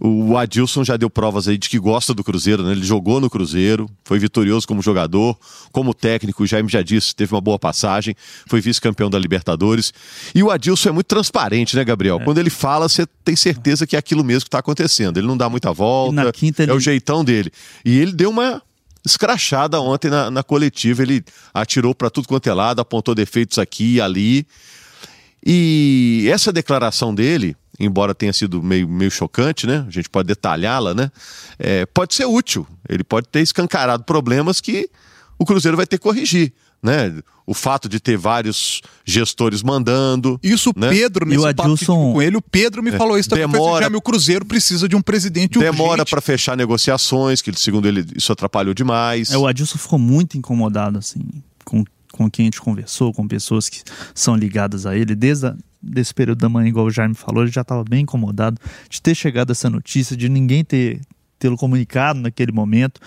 o 0.00 0.36
Adilson 0.36 0.82
já 0.82 0.96
deu 0.96 1.08
provas 1.08 1.46
aí 1.46 1.56
de 1.56 1.68
que 1.68 1.78
gosta 1.78 2.14
do 2.14 2.24
Cruzeiro, 2.24 2.62
né? 2.62 2.72
Ele 2.72 2.84
jogou 2.84 3.20
no 3.20 3.30
Cruzeiro, 3.30 3.88
foi 4.04 4.18
vitorioso 4.18 4.66
como 4.66 4.82
jogador, 4.82 5.38
como 5.70 5.92
técnico, 5.92 6.42
o 6.42 6.46
Jaime 6.46 6.68
já 6.68 6.80
disse, 6.80 7.14
teve 7.14 7.34
uma 7.34 7.40
boa 7.40 7.58
passagem, 7.58 8.14
foi 8.46 8.60
vice-campeão 8.60 9.08
da 9.08 9.18
Libertadores. 9.18 9.92
E 10.34 10.42
o 10.42 10.50
Adilson 10.50 10.88
é 10.88 10.92
muito 10.92 11.06
transparente, 11.06 11.76
né, 11.76 11.84
Gabriel? 11.84 12.18
É. 12.20 12.24
Quando 12.24 12.38
ele 12.38 12.50
fala, 12.50 12.88
você 12.88 13.06
tem 13.24 13.36
certeza 13.36 13.61
que 13.86 13.96
é 13.96 13.98
aquilo 13.98 14.24
mesmo 14.24 14.42
que 14.42 14.48
está 14.48 14.58
acontecendo. 14.58 15.18
Ele 15.18 15.26
não 15.26 15.36
dá 15.36 15.48
muita 15.48 15.72
volta, 15.72 16.32
quinta, 16.32 16.62
ele... 16.62 16.72
é 16.72 16.74
o 16.74 16.80
jeitão 16.80 17.24
dele. 17.24 17.50
E 17.84 17.98
ele 17.98 18.12
deu 18.12 18.30
uma 18.30 18.62
escrachada 19.04 19.80
ontem 19.80 20.10
na, 20.10 20.30
na 20.30 20.42
coletiva, 20.42 21.02
ele 21.02 21.24
atirou 21.52 21.94
para 21.94 22.10
tudo 22.10 22.28
quanto 22.28 22.48
é 22.48 22.54
lado, 22.54 22.80
apontou 22.80 23.14
defeitos 23.14 23.58
aqui 23.58 23.94
e 23.94 24.00
ali. 24.00 24.46
E 25.44 26.28
essa 26.32 26.52
declaração 26.52 27.14
dele 27.14 27.56
embora 27.78 28.14
tenha 28.14 28.32
sido 28.32 28.62
meio, 28.62 28.88
meio 28.88 29.10
chocante, 29.10 29.66
né? 29.66 29.84
A 29.86 29.90
gente 29.90 30.08
pode 30.08 30.28
detalhá-la, 30.28 30.94
né? 30.94 31.10
É, 31.58 31.86
pode 31.86 32.14
ser 32.14 32.26
útil. 32.26 32.66
Ele 32.88 33.02
pode 33.02 33.28
ter 33.28 33.40
escancarado 33.40 34.04
problemas 34.04 34.60
que 34.60 34.88
o 35.38 35.44
Cruzeiro 35.44 35.76
vai 35.76 35.86
ter 35.86 35.98
que 35.98 36.02
corrigir. 36.02 36.52
Né? 36.82 37.20
O 37.46 37.54
fato 37.54 37.88
de 37.88 38.00
ter 38.00 38.16
vários 38.16 38.80
gestores 39.04 39.62
mandando. 39.62 40.38
Isso, 40.42 40.72
né? 40.76 40.88
Pedro, 40.90 41.24
nesse 41.26 41.40
E 41.40 41.44
o 41.44 41.46
Adilson- 41.46 42.12
com 42.12 42.20
ele, 42.22 42.36
o 42.36 42.42
Pedro 42.42 42.82
me 42.82 42.90
falou 42.92 43.16
isso 43.18 43.28
também. 43.28 43.46
Demora- 43.46 43.84
Demora... 43.84 43.98
O 43.98 44.02
Cruzeiro 44.02 44.44
precisa 44.44 44.88
de 44.88 44.96
um 44.96 45.02
presidente 45.02 45.58
Demora 45.58 46.04
para 46.04 46.20
fechar 46.20 46.56
negociações, 46.56 47.40
que 47.40 47.52
segundo 47.54 47.86
ele 47.86 48.04
isso 48.16 48.32
atrapalhou 48.32 48.74
demais. 48.74 49.30
É, 49.30 49.38
o 49.38 49.46
Adilson 49.46 49.78
ficou 49.78 49.98
muito 49.98 50.36
incomodado, 50.36 50.98
assim, 50.98 51.20
com, 51.64 51.84
com 52.12 52.28
quem 52.30 52.44
a 52.44 52.46
gente 52.46 52.60
conversou, 52.60 53.12
com 53.12 53.28
pessoas 53.28 53.68
que 53.68 53.82
são 54.14 54.34
ligadas 54.34 54.84
a 54.86 54.96
ele. 54.96 55.14
Desde 55.14 55.46
a, 55.46 55.56
desse 55.80 56.12
período 56.12 56.38
da 56.38 56.48
manhã, 56.48 56.68
igual 56.68 56.86
o 56.86 56.90
Jaime 56.90 57.14
falou, 57.14 57.44
ele 57.44 57.52
já 57.52 57.60
estava 57.62 57.84
bem 57.84 58.02
incomodado 58.02 58.58
de 58.88 59.00
ter 59.00 59.14
chegado 59.14 59.50
essa 59.52 59.70
notícia, 59.70 60.16
de 60.16 60.28
ninguém 60.28 60.64
ter 60.64 61.00
tê-lo 61.42 61.56
comunicado 61.56 62.20
naquele 62.20 62.52
momento. 62.52 63.00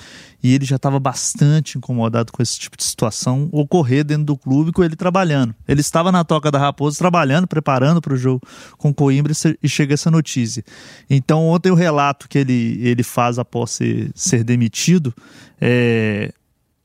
E 0.44 0.54
ele 0.54 0.66
já 0.66 0.76
estava 0.76 1.00
bastante 1.00 1.78
incomodado 1.78 2.34
com 2.34 2.44
esse 2.44 2.60
tipo 2.60 2.76
de 2.76 2.84
situação 2.84 3.48
ocorrer 3.52 4.04
dentro 4.04 4.26
do 4.26 4.38
clube 4.38 4.74
com 4.74 4.84
ele 4.84 4.96
trabalhando. 4.96 5.56
Ele 5.66 5.80
estava 5.80 6.12
na 6.12 6.24
Toca 6.26 6.52
da 6.52 6.60
Raposa 6.60 6.98
trabalhando, 6.98 7.48
preparando 7.48 8.02
para 8.02 8.14
o 8.14 8.18
jogo 8.18 8.42
com 8.78 8.94
Coimbra 8.94 9.34
e 9.64 9.70
chega 9.70 9.94
essa 9.94 10.12
notícia. 10.12 10.64
Então, 11.10 11.48
ontem 11.48 11.72
o 11.72 11.76
relato 11.76 12.28
que 12.28 12.38
ele, 12.38 12.80
ele 12.84 13.02
faz 13.02 13.40
após 13.40 13.72
ser, 13.72 14.12
ser 14.14 14.44
demitido 14.44 15.14
é, 15.60 16.32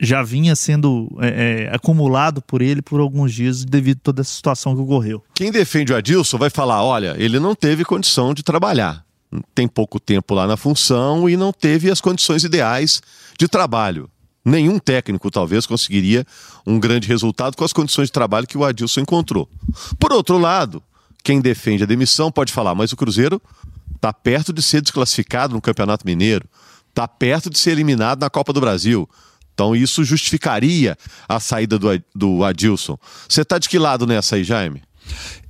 já 0.01 0.23
vinha 0.23 0.55
sendo 0.55 1.09
é, 1.21 1.67
é, 1.69 1.75
acumulado 1.75 2.41
por 2.41 2.63
ele 2.63 2.81
por 2.81 3.01
alguns 3.01 3.35
dias 3.35 3.65
devido 3.65 3.99
a 3.99 4.05
toda 4.05 4.21
essa 4.23 4.33
situação 4.33 4.75
que 4.75 4.81
ocorreu. 4.81 5.23
Quem 5.35 5.51
defende 5.51 5.93
o 5.93 5.97
Adilson 5.97 6.39
vai 6.39 6.49
falar: 6.49 6.83
olha, 6.83 7.15
ele 7.19 7.39
não 7.41 7.55
teve 7.55 7.85
condição 7.85 8.33
de 8.33 8.43
trabalhar. 8.43 9.05
Tem 9.55 9.69
pouco 9.69 10.01
tempo 10.01 10.35
lá 10.35 10.47
na 10.47 10.57
função 10.57 11.29
e 11.29 11.37
não 11.37 11.53
teve 11.53 11.91
as 11.91 12.01
condições 12.01 12.43
ideais 12.43 13.01
de 13.39 13.47
trabalho. 13.47 14.11
Nenhum 14.45 14.79
técnico, 14.79 15.31
talvez, 15.31 15.67
conseguiria 15.67 16.27
um 16.67 16.81
grande 16.81 17.07
resultado 17.07 17.57
com 17.57 17.65
as 17.65 17.73
condições 17.73 18.07
de 18.07 18.13
trabalho 18.13 18.47
que 18.47 18.59
o 18.59 18.65
Adilson 18.65 19.01
encontrou. 19.01 19.49
Por 19.99 20.13
outro 20.13 20.39
lado, 20.39 20.83
quem 21.23 21.41
defende 21.41 21.83
a 21.83 21.87
demissão 21.87 22.33
pode 22.33 22.53
falar, 22.53 22.75
mas 22.75 22.93
o 22.93 22.97
Cruzeiro 22.97 23.41
está 23.95 24.13
perto 24.13 24.53
de 24.53 24.63
ser 24.63 24.81
desclassificado 24.81 25.55
no 25.55 25.61
Campeonato 25.61 26.07
Mineiro, 26.07 26.47
está 26.89 27.07
perto 27.07 27.51
de 27.51 27.59
ser 27.59 27.73
eliminado 27.73 28.21
na 28.21 28.31
Copa 28.31 28.53
do 28.53 28.61
Brasil. 28.61 29.09
Então 29.53 29.77
isso 29.77 30.03
justificaria 30.05 30.97
a 31.29 31.39
saída 31.39 31.79
do, 31.79 31.89
do 32.15 32.43
Adilson. 32.43 32.99
Você 33.29 33.43
está 33.43 33.59
de 33.59 33.69
que 33.69 33.79
lado 33.79 34.07
nessa 34.07 34.37
aí, 34.37 34.45
Jaime? 34.45 34.83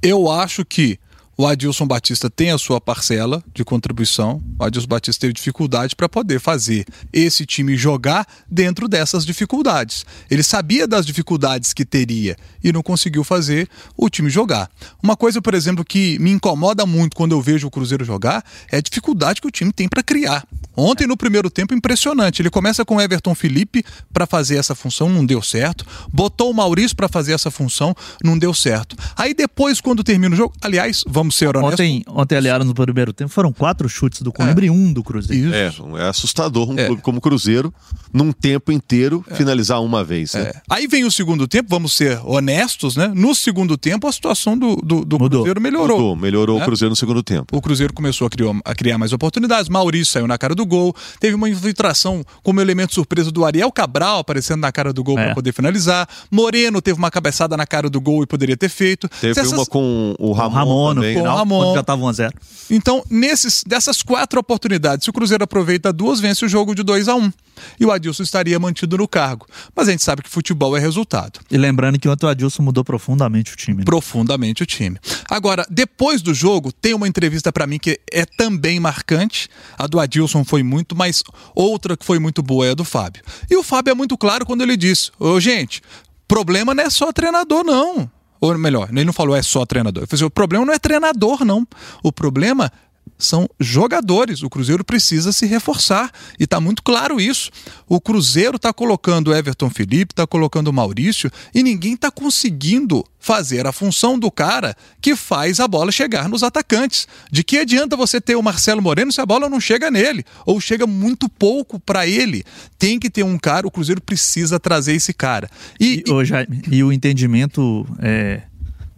Eu 0.02 0.28
acho 0.28 0.64
que 0.64 0.98
o 1.40 1.46
Adilson 1.46 1.86
Batista 1.86 2.28
tem 2.28 2.50
a 2.50 2.58
sua 2.58 2.78
parcela 2.78 3.42
de 3.54 3.64
contribuição. 3.64 4.42
O 4.58 4.62
Adilson 4.62 4.86
Batista 4.86 5.22
teve 5.22 5.32
dificuldade 5.32 5.96
para 5.96 6.06
poder 6.06 6.38
fazer 6.38 6.84
esse 7.10 7.46
time 7.46 7.78
jogar 7.78 8.26
dentro 8.46 8.86
dessas 8.86 9.24
dificuldades. 9.24 10.04
Ele 10.30 10.42
sabia 10.42 10.86
das 10.86 11.06
dificuldades 11.06 11.72
que 11.72 11.82
teria 11.82 12.36
e 12.62 12.70
não 12.70 12.82
conseguiu 12.82 13.24
fazer 13.24 13.70
o 13.96 14.10
time 14.10 14.28
jogar. 14.28 14.70
Uma 15.02 15.16
coisa, 15.16 15.40
por 15.40 15.54
exemplo, 15.54 15.82
que 15.82 16.18
me 16.18 16.30
incomoda 16.30 16.84
muito 16.84 17.16
quando 17.16 17.32
eu 17.32 17.40
vejo 17.40 17.68
o 17.68 17.70
Cruzeiro 17.70 18.04
jogar 18.04 18.44
é 18.70 18.76
a 18.76 18.82
dificuldade 18.82 19.40
que 19.40 19.48
o 19.48 19.50
time 19.50 19.72
tem 19.72 19.88
para 19.88 20.02
criar. 20.02 20.46
Ontem, 20.76 21.06
no 21.06 21.16
primeiro 21.16 21.50
tempo, 21.50 21.74
impressionante. 21.74 22.42
Ele 22.42 22.50
começa 22.50 22.84
com 22.84 22.96
o 22.96 23.00
Everton 23.00 23.34
Felipe 23.34 23.82
para 24.12 24.26
fazer 24.26 24.56
essa 24.56 24.74
função, 24.74 25.08
não 25.08 25.24
deu 25.24 25.42
certo. 25.42 25.86
Botou 26.12 26.50
o 26.50 26.54
Maurício 26.54 26.96
para 26.96 27.08
fazer 27.08 27.32
essa 27.32 27.50
função, 27.50 27.94
não 28.22 28.38
deu 28.38 28.52
certo. 28.52 28.94
Aí 29.16 29.34
depois, 29.34 29.80
quando 29.80 30.04
termina 30.04 30.34
o 30.34 30.36
jogo, 30.36 30.54
aliás, 30.60 31.02
vamos 31.06 31.29
ser 31.30 31.56
honestos. 31.56 31.72
Ontem, 31.74 32.02
ontem 32.08 32.36
aliaram 32.36 32.64
no 32.64 32.74
primeiro 32.74 33.12
tempo, 33.12 33.30
foram 33.30 33.52
quatro 33.52 33.88
chutes 33.88 34.22
do 34.22 34.32
Coimbra 34.32 34.64
e 34.66 34.70
um 34.70 34.92
do 34.92 35.02
Cruzeiro. 35.02 35.48
Isso. 35.54 35.84
É, 35.96 36.02
é 36.02 36.08
assustador 36.08 36.70
um 36.70 36.78
É. 36.78 36.86
clube 36.86 37.02
como 37.02 37.18
o 37.18 37.20
Cruzeiro, 37.20 37.72
num 38.12 38.32
tempo 38.32 38.72
inteiro, 38.72 39.24
finalizar 39.34 39.82
uma 39.82 40.02
vez. 40.04 40.34
Né? 40.34 40.42
É. 40.42 40.60
Aí 40.68 40.86
vem 40.86 41.04
o 41.04 41.10
segundo 41.10 41.46
tempo, 41.46 41.68
vamos 41.70 41.92
ser 41.92 42.20
honestos, 42.24 42.96
né? 42.96 43.12
No 43.14 43.34
segundo 43.34 43.76
tempo, 43.76 44.06
a 44.08 44.12
situação 44.12 44.56
do, 44.58 44.76
do, 44.76 45.04
do 45.04 45.18
Mudou. 45.18 45.40
Cruzeiro 45.40 45.60
melhorou. 45.60 45.98
Mudou, 45.98 46.16
melhorou 46.16 46.58
É. 46.58 46.62
o 46.62 46.64
Cruzeiro 46.64 46.90
no 46.90 46.96
segundo 46.96 47.22
tempo. 47.22 47.56
O 47.56 47.60
Cruzeiro 47.60 47.92
começou 47.92 48.26
a 48.26 48.30
criar, 48.30 48.52
a 48.64 48.74
criar 48.74 48.98
mais 48.98 49.12
oportunidades. 49.12 49.68
Maurício 49.68 50.12
saiu 50.12 50.26
na 50.26 50.38
cara 50.38 50.54
do 50.54 50.64
gol. 50.66 50.94
Teve 51.18 51.34
uma 51.34 51.48
infiltração 51.48 52.24
como 52.42 52.60
elemento 52.60 52.94
surpresa 52.94 53.30
do 53.30 53.44
Ariel 53.44 53.70
Cabral 53.70 54.18
aparecendo 54.20 54.60
na 54.60 54.72
cara 54.72 54.92
do 54.92 55.02
gol 55.04 55.18
É. 55.18 55.26
para 55.26 55.34
poder 55.34 55.52
finalizar. 55.52 56.08
Moreno 56.30 56.80
teve 56.82 56.98
uma 56.98 57.10
cabeçada 57.10 57.56
na 57.56 57.66
cara 57.66 57.88
do 57.88 58.00
gol 58.00 58.22
e 58.22 58.26
poderia 58.26 58.56
ter 58.56 58.68
feito. 58.68 59.08
Teve 59.20 59.34
Se 59.34 59.40
essas- 59.40 59.52
uma 59.52 59.66
com 59.66 60.14
o 60.18 60.30
O 60.30 60.32
Ramon, 60.32 60.54
Ramon 60.54 60.94
Com 61.14 61.22
o 61.22 61.36
Ramon. 61.36 61.62
quando 61.62 61.74
já 61.74 61.80
estava 61.80 62.02
1x0. 62.02 62.32
Então, 62.70 63.04
nesses, 63.10 63.62
dessas 63.66 64.02
quatro 64.02 64.38
oportunidades, 64.38 65.04
se 65.04 65.10
o 65.10 65.12
Cruzeiro 65.12 65.42
aproveita 65.42 65.92
duas, 65.92 66.20
vence 66.20 66.44
o 66.44 66.48
jogo 66.48 66.74
de 66.74 66.82
2 66.82 67.08
a 67.08 67.14
1 67.14 67.32
E 67.78 67.84
o 67.84 67.90
Adilson 67.90 68.22
estaria 68.22 68.58
mantido 68.58 68.96
no 68.96 69.08
cargo. 69.08 69.46
Mas 69.74 69.88
a 69.88 69.90
gente 69.90 70.02
sabe 70.02 70.22
que 70.22 70.30
futebol 70.30 70.76
é 70.76 70.80
resultado. 70.80 71.40
E 71.50 71.56
lembrando 71.56 71.98
que 71.98 72.08
ontem 72.08 72.26
o 72.26 72.28
Adilson 72.28 72.62
mudou 72.62 72.84
profundamente 72.84 73.52
o 73.52 73.56
time. 73.56 73.78
né? 73.78 73.84
profundamente 73.84 74.62
o 74.62 74.66
time. 74.66 74.98
Agora, 75.28 75.66
depois 75.68 76.22
do 76.22 76.32
jogo, 76.32 76.72
tem 76.72 76.94
uma 76.94 77.08
entrevista 77.08 77.52
pra 77.52 77.66
mim 77.66 77.78
que 77.78 77.98
é 78.12 78.24
também 78.24 78.78
marcante. 78.78 79.48
A 79.76 79.86
do 79.86 79.98
Adilson 79.98 80.44
foi 80.44 80.62
muito, 80.62 80.94
mas 80.94 81.22
outra 81.54 81.96
que 81.96 82.04
foi 82.04 82.18
muito 82.18 82.42
boa 82.42 82.66
é 82.66 82.70
a 82.70 82.74
do 82.74 82.84
Fábio. 82.84 83.22
E 83.50 83.56
o 83.56 83.62
Fábio 83.62 83.90
é 83.90 83.94
muito 83.94 84.16
claro 84.16 84.46
quando 84.46 84.62
ele 84.62 84.76
diz: 84.76 85.10
Ô, 85.18 85.40
gente, 85.40 85.82
problema 86.28 86.74
não 86.74 86.84
é 86.84 86.90
só 86.90 87.12
treinador, 87.12 87.64
não. 87.64 88.08
Ou 88.40 88.56
melhor, 88.56 88.88
ele 88.90 89.04
não 89.04 89.12
falou 89.12 89.36
é 89.36 89.42
só 89.42 89.66
treinador. 89.66 90.02
Ele 90.02 90.06
falou 90.06 90.18
assim, 90.18 90.24
o 90.24 90.30
problema 90.30 90.64
não 90.64 90.72
é 90.72 90.78
treinador, 90.78 91.44
não. 91.44 91.66
O 92.02 92.10
problema 92.10 92.72
são 93.20 93.48
jogadores. 93.58 94.42
O 94.42 94.50
Cruzeiro 94.50 94.84
precisa 94.84 95.32
se 95.32 95.46
reforçar. 95.46 96.10
E 96.38 96.44
está 96.44 96.60
muito 96.60 96.82
claro 96.82 97.20
isso. 97.20 97.50
O 97.86 98.00
Cruzeiro 98.00 98.56
está 98.56 98.72
colocando 98.72 99.34
Everton 99.34 99.70
Felipe, 99.70 100.12
está 100.12 100.26
colocando 100.26 100.72
Maurício, 100.72 101.30
e 101.54 101.62
ninguém 101.62 101.94
está 101.94 102.10
conseguindo 102.10 103.04
fazer 103.18 103.66
a 103.66 103.72
função 103.72 104.18
do 104.18 104.30
cara 104.30 104.74
que 105.00 105.14
faz 105.14 105.60
a 105.60 105.68
bola 105.68 105.92
chegar 105.92 106.28
nos 106.28 106.42
atacantes. 106.42 107.06
De 107.30 107.44
que 107.44 107.58
adianta 107.58 107.96
você 107.96 108.20
ter 108.20 108.36
o 108.36 108.42
Marcelo 108.42 108.80
Moreno 108.80 109.12
se 109.12 109.20
a 109.20 109.26
bola 109.26 109.48
não 109.48 109.60
chega 109.60 109.90
nele? 109.90 110.24
Ou 110.46 110.60
chega 110.60 110.86
muito 110.86 111.28
pouco 111.28 111.78
para 111.78 112.06
ele? 112.06 112.42
Tem 112.78 112.98
que 112.98 113.10
ter 113.10 113.22
um 113.22 113.38
cara, 113.38 113.66
o 113.66 113.70
Cruzeiro 113.70 114.00
precisa 114.00 114.58
trazer 114.58 114.94
esse 114.94 115.12
cara. 115.12 115.50
E, 115.78 116.02
E, 116.06 116.10
ô, 116.10 116.24
Jaime, 116.24 116.62
e 116.70 116.82
o 116.82 116.92
entendimento 116.92 117.86
é, 117.98 118.42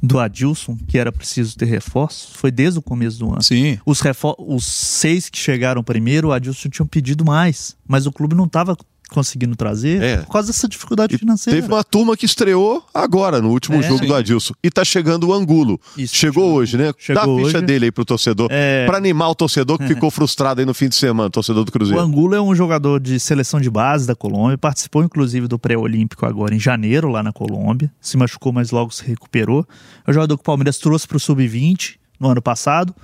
do 0.02 0.18
Adilson, 0.18 0.76
que 0.88 0.98
era 0.98 1.12
preciso 1.12 1.56
ter 1.56 1.66
reforços, 1.66 2.34
foi 2.34 2.50
desde 2.50 2.78
o 2.78 2.82
começo 2.82 3.20
do 3.20 3.30
ano. 3.30 3.42
Sim. 3.42 3.78
Os, 3.86 4.00
os 4.38 4.64
seis 4.64 5.30
que 5.30 5.38
chegaram 5.38 5.82
primeiro, 5.84 6.28
o 6.28 6.32
Adilson 6.32 6.68
tinha 6.68 6.86
pedido 6.86 7.24
mais, 7.24 7.76
mas 7.86 8.04
o 8.04 8.12
clube 8.12 8.34
não 8.34 8.46
estava 8.46 8.76
conseguindo 9.12 9.54
trazer 9.56 10.02
É. 10.02 10.16
por 10.18 10.32
causa 10.32 10.48
dessa 10.48 10.66
dificuldade 10.68 11.16
financeira. 11.18 11.60
Teve 11.60 11.72
uma 11.72 11.84
turma 11.84 12.16
que 12.16 12.24
estreou 12.26 12.84
agora, 12.92 13.40
no 13.40 13.50
último 13.50 13.78
É. 13.78 13.82
jogo 13.82 14.00
Sim. 14.00 14.06
do 14.06 14.14
Adilson. 14.14 14.54
E 14.62 14.70
tá 14.70 14.84
chegando 14.84 15.28
o 15.28 15.32
Angulo. 15.32 15.80
Isso, 15.96 16.14
chegou 16.14 16.52
hoje, 16.52 16.76
né? 16.76 16.92
Chegou 16.98 17.24
Dá 17.24 17.32
a 17.32 17.44
ficha 17.44 17.58
hoje. 17.58 17.66
dele 17.66 17.84
aí 17.86 17.90
pro 17.92 18.04
torcedor. 18.04 18.48
É. 18.50 18.86
Pra 18.86 18.96
animar 18.96 19.28
o 19.28 19.34
torcedor 19.34 19.78
que 19.78 19.86
ficou 19.86 20.10
frustrado 20.10 20.60
aí 20.60 20.66
no 20.66 20.74
fim 20.74 20.88
de 20.88 20.94
semana, 20.94 21.28
torcedor 21.30 21.64
do 21.64 21.68
O 21.68 21.72
Cruzeiro. 21.72 22.00
Angulo 22.00 22.34
é 22.34 22.40
um 22.40 22.54
jogador 22.54 23.00
de 23.00 23.18
seleção 23.20 23.60
de 23.60 23.70
base 23.70 24.06
da 24.06 24.14
Colômbia, 24.14 24.56
participou 24.58 25.02
inclusive 25.04 25.46
do 25.48 25.58
pré-olímpico 25.58 26.24
agora 26.26 26.54
em 26.54 26.58
janeiro 26.60 27.08
lá 27.08 27.22
na 27.22 27.32
Colômbia, 27.32 27.90
se 28.00 28.16
machucou, 28.16 28.52
mas 28.52 28.70
logo 28.70 28.90
se 28.92 29.04
recuperou. 29.04 29.66
É 30.06 30.10
um 30.10 30.14
jogador 30.14 30.36
que 30.36 30.40
o 30.42 30.44
Palmeiras 30.44 30.78
trouxe 30.78 31.06
para 31.06 31.16
o 31.16 31.20
sub-20 31.20 31.96
no 32.18 32.28
ano 32.28 32.40
passado, 32.42 32.94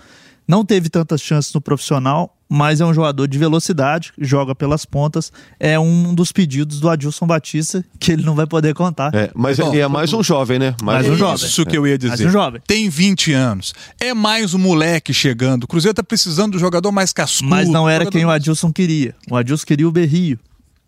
não 0.46 0.64
teve 0.64 0.88
tantas 0.88 1.20
chances 1.20 1.52
no 1.52 1.60
profissional, 1.60 2.34
mas 2.48 2.80
é 2.80 2.86
um 2.86 2.94
jogador 2.94 3.26
de 3.26 3.36
velocidade, 3.36 4.12
joga 4.18 4.54
pelas 4.54 4.84
pontas, 4.86 5.30
é 5.60 5.78
um 5.78 6.14
dos 6.14 6.32
pedidos 6.32 6.80
do 6.80 6.88
Adilson 6.88 7.26
Batista 7.26 7.84
que 8.00 8.12
ele 8.12 8.22
não 8.22 8.34
vai 8.34 8.46
poder 8.46 8.74
contar. 8.74 9.14
É, 9.14 9.30
mas 9.34 9.58
Bom, 9.58 9.74
é, 9.74 9.80
é 9.80 9.88
mais 9.88 10.12
um 10.12 10.22
jovem, 10.22 10.58
né? 10.58 10.74
Mais 10.82 11.06
um 11.06 11.12
um 11.12 11.16
jovem. 11.16 11.46
Isso 11.46 11.66
que 11.66 11.76
eu 11.76 11.86
ia 11.86 11.98
dizer. 11.98 12.10
Mais 12.10 12.20
um 12.20 12.30
jovem. 12.30 12.60
Tem 12.66 12.88
20 12.88 13.32
anos. 13.32 13.74
É 14.00 14.14
mais 14.14 14.54
um 14.54 14.58
moleque 14.58 15.12
chegando. 15.12 15.64
O 15.64 15.66
Cruzeiro 15.66 15.94
tá 15.94 16.02
precisando 16.02 16.52
do 16.52 16.58
jogador 16.58 16.90
mais 16.90 17.12
cascudo. 17.12 17.50
Mas 17.50 17.68
não 17.68 17.88
era 17.88 18.06
quem 18.06 18.24
o 18.24 18.30
Adilson 18.30 18.72
queria. 18.72 19.14
O 19.30 19.36
Adilson 19.36 19.66
queria 19.66 19.88
o 19.88 19.92
Berrio, 19.92 20.38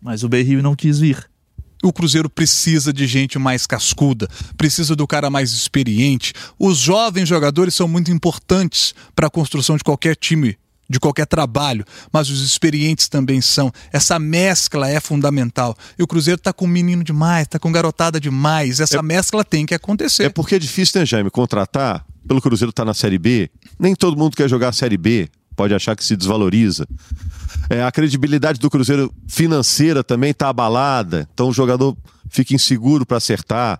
mas 0.01 0.23
o 0.23 0.29
Berrio 0.29 0.63
não 0.63 0.75
quis 0.75 0.99
vir. 0.99 1.29
O 1.83 1.91
Cruzeiro 1.91 2.29
precisa 2.29 2.93
de 2.93 3.07
gente 3.07 3.39
mais 3.39 3.65
cascuda, 3.65 4.27
precisa 4.55 4.95
do 4.95 5.07
cara 5.07 5.31
mais 5.31 5.51
experiente. 5.51 6.31
Os 6.59 6.77
jovens 6.77 7.27
jogadores 7.27 7.73
são 7.73 7.87
muito 7.87 8.11
importantes 8.11 8.93
para 9.15 9.27
a 9.27 9.31
construção 9.31 9.77
de 9.77 9.83
qualquer 9.83 10.15
time, 10.15 10.55
de 10.91 10.99
qualquer 10.99 11.25
trabalho, 11.25 11.85
mas 12.11 12.29
os 12.29 12.43
experientes 12.43 13.07
também 13.07 13.41
são. 13.41 13.71
Essa 13.91 14.19
mescla 14.19 14.89
é 14.89 14.99
fundamental. 14.99 15.75
E 15.97 16.03
o 16.03 16.07
Cruzeiro 16.07 16.39
tá 16.39 16.53
com 16.53 16.67
menino 16.67 17.03
demais, 17.03 17.47
tá 17.47 17.57
com 17.57 17.71
garotada 17.71 18.19
demais. 18.19 18.79
Essa 18.79 19.01
mescla 19.01 19.43
tem 19.43 19.65
que 19.65 19.73
acontecer. 19.73 20.25
É 20.25 20.29
porque 20.29 20.55
é 20.55 20.59
difícil, 20.59 20.99
né, 20.99 21.05
Jaime, 21.05 21.29
contratar. 21.31 22.05
Pelo 22.27 22.39
Cruzeiro 22.39 22.69
estar 22.69 22.85
na 22.85 22.93
Série 22.93 23.17
B, 23.17 23.49
nem 23.79 23.95
todo 23.95 24.15
mundo 24.15 24.37
quer 24.37 24.47
jogar 24.47 24.69
a 24.69 24.71
Série 24.71 24.97
B. 24.97 25.27
Pode 25.55 25.73
achar 25.73 25.95
que 25.95 26.05
se 26.05 26.15
desvaloriza. 26.15 26.87
É, 27.69 27.83
a 27.83 27.91
credibilidade 27.91 28.59
do 28.59 28.69
Cruzeiro 28.69 29.13
financeira 29.27 30.03
também 30.03 30.31
está 30.31 30.49
abalada. 30.49 31.27
Então 31.33 31.49
o 31.49 31.53
jogador 31.53 31.97
fica 32.29 32.53
inseguro 32.53 33.05
para 33.05 33.17
acertar. 33.17 33.79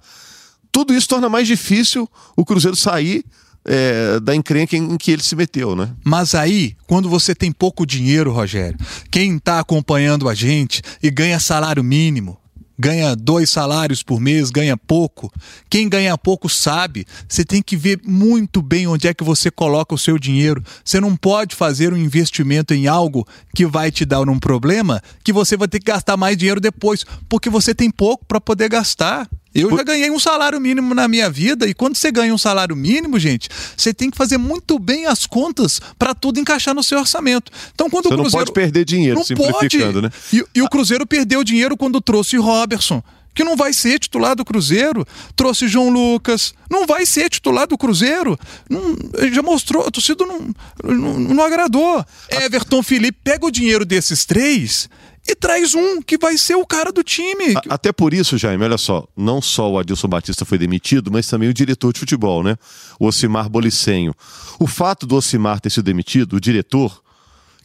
Tudo 0.72 0.94
isso 0.94 1.08
torna 1.08 1.30
mais 1.30 1.48
difícil 1.48 2.10
o 2.36 2.46
Cruzeiro 2.46 2.76
sair 2.76 3.26
é, 3.66 4.20
da 4.20 4.36
encrenca 4.36 4.76
em 4.76 4.98
que 4.98 5.12
ele 5.12 5.24
se 5.24 5.36
meteu, 5.36 5.76
né? 5.76 5.92
Mas 6.04 6.34
aí, 6.36 6.76
quando 6.88 7.10
você 7.10 7.36
tem 7.36 7.52
pouco 7.52 7.86
dinheiro, 7.86 8.32
Rogério, 8.32 8.78
quem 9.10 9.38
está 9.38 9.60
acompanhando 9.60 10.28
a 10.28 10.34
gente 10.34 10.82
e 11.02 11.10
ganha 11.10 11.40
salário 11.40 11.84
mínimo, 11.84 12.42
ganha 12.82 13.16
dois 13.16 13.52
salários 13.52 14.02
por 14.02 14.20
mês, 14.20 14.50
ganha 14.50 14.76
pouco. 14.76 15.32
Quem 15.70 15.88
ganha 15.88 16.18
pouco 16.18 16.50
sabe. 16.50 17.06
Você 17.30 17.46
tem 17.46 17.62
que 17.62 17.78
ver 17.78 18.02
muito 18.04 18.60
bem 18.60 18.88
onde 18.88 19.08
é 19.08 19.14
que 19.14 19.24
você 19.24 19.52
coloca 19.52 19.94
o 19.94 20.00
seu 20.00 20.18
dinheiro. 20.18 20.64
Você 20.84 21.00
não 21.00 21.16
pode 21.16 21.56
fazer 21.56 21.94
um 21.94 21.98
investimento 21.98 22.74
em 22.74 22.88
algo 22.88 23.28
que 23.56 23.68
vai 23.68 23.92
te 23.92 24.04
dar 24.04 24.28
um 24.28 24.40
problema 24.40 25.00
que 25.24 25.32
você 25.32 25.56
vai 25.56 25.68
ter 25.68 25.78
que 25.78 25.92
gastar 25.92 26.18
mais 26.18 26.36
dinheiro 26.36 26.60
depois, 26.60 27.06
porque 27.30 27.52
você 27.52 27.76
tem 27.76 27.92
pouco 27.92 28.26
para 28.26 28.42
poder 28.42 28.68
gastar. 28.68 29.30
Eu 29.54 29.70
já 29.76 29.84
ganhei 29.84 30.10
um 30.10 30.20
salário 30.20 30.60
mínimo 30.60 30.96
na 30.96 31.08
minha 31.08 31.30
vida 31.30 31.68
e 31.68 31.74
quando 31.74 31.96
você 31.96 32.12
ganha 32.12 32.34
um 32.34 32.38
salário 32.38 32.76
mínimo, 32.76 33.20
gente, 33.20 33.50
você 33.76 33.94
tem 33.94 34.10
que 34.10 34.18
fazer 34.18 34.38
muito 34.38 34.80
bem 34.80 35.06
as 35.06 35.26
contas 35.26 35.82
para 36.00 36.16
tudo 36.16 36.40
encaixar 36.40 36.74
no 36.74 36.84
seu 36.84 37.00
orçamento. 37.00 37.52
Então, 37.74 37.90
quando 37.90 38.06
você 38.06 38.14
o 38.14 38.18
não 38.18 38.24
Cruzeiro 38.24 38.46
pode 38.46 38.54
perder 38.54 38.86
dinheiro, 38.86 39.18
não 39.18 39.24
simplificando, 39.26 40.02
pode. 40.02 40.02
né? 40.02 40.12
E, 40.34 40.60
e 40.60 40.62
o 40.62 40.70
Cruzeiro 40.70 41.06
perdeu 41.06 41.44
dinheiro 41.44 41.76
quando 41.76 42.00
trouxe 42.00 42.38
Robertson 42.38 43.04
que 43.34 43.44
não 43.44 43.56
vai 43.56 43.74
ser 43.74 44.00
titular 44.00 44.36
do 44.36 44.44
Cruzeiro. 44.44 45.06
Trouxe 45.36 45.68
João 45.68 45.90
Lucas, 45.90 46.54
não 46.70 46.86
vai 46.86 47.06
ser 47.06 47.30
titular 47.30 47.68
do 47.68 47.78
Cruzeiro. 47.78 48.38
Não, 48.70 48.96
já 49.32 49.42
mostrou, 49.42 49.88
a 49.88 49.92
torcida 49.92 50.26
não, 50.26 50.54
não, 50.84 51.20
não 51.20 51.44
agradou. 51.44 52.06
Everton 52.30 52.84
Felipe 52.84 53.18
pega 53.24 53.46
o 53.46 53.52
dinheiro 53.52 53.86
desses 53.86 54.26
três 54.26 54.90
e 55.28 55.36
traz 55.36 55.76
um 55.76 56.02
que 56.02 56.18
vai 56.18 56.38
ser 56.38 56.56
o 56.56 56.66
cara 56.66 56.92
do 56.92 57.04
time. 57.04 57.56
A- 57.56 57.76
Até 57.76 57.92
por 57.92 58.14
isso, 58.14 58.38
Jaime, 58.38 58.64
olha 58.64 58.78
só, 58.78 59.08
não 59.16 59.42
só 59.42 59.72
o 59.72 59.78
Adilson 59.80 60.08
Batista 60.08 60.44
foi 60.46 60.58
demitido, 60.58 61.12
mas 61.12 61.28
também 61.28 61.48
o 61.50 61.54
diretor 61.54 61.94
de 61.94 62.00
futebol, 62.00 62.44
né? 62.44 62.56
O 63.00 63.06
Ocimar 63.08 63.48
Bolicenho. 63.50 64.14
O 64.60 64.66
fato 64.68 65.06
do 65.06 65.16
Ocimar 65.16 65.60
ter 65.60 65.70
sido 65.70 65.86
demitido, 65.86 66.34
o 66.38 66.40
diretor, 66.42 67.02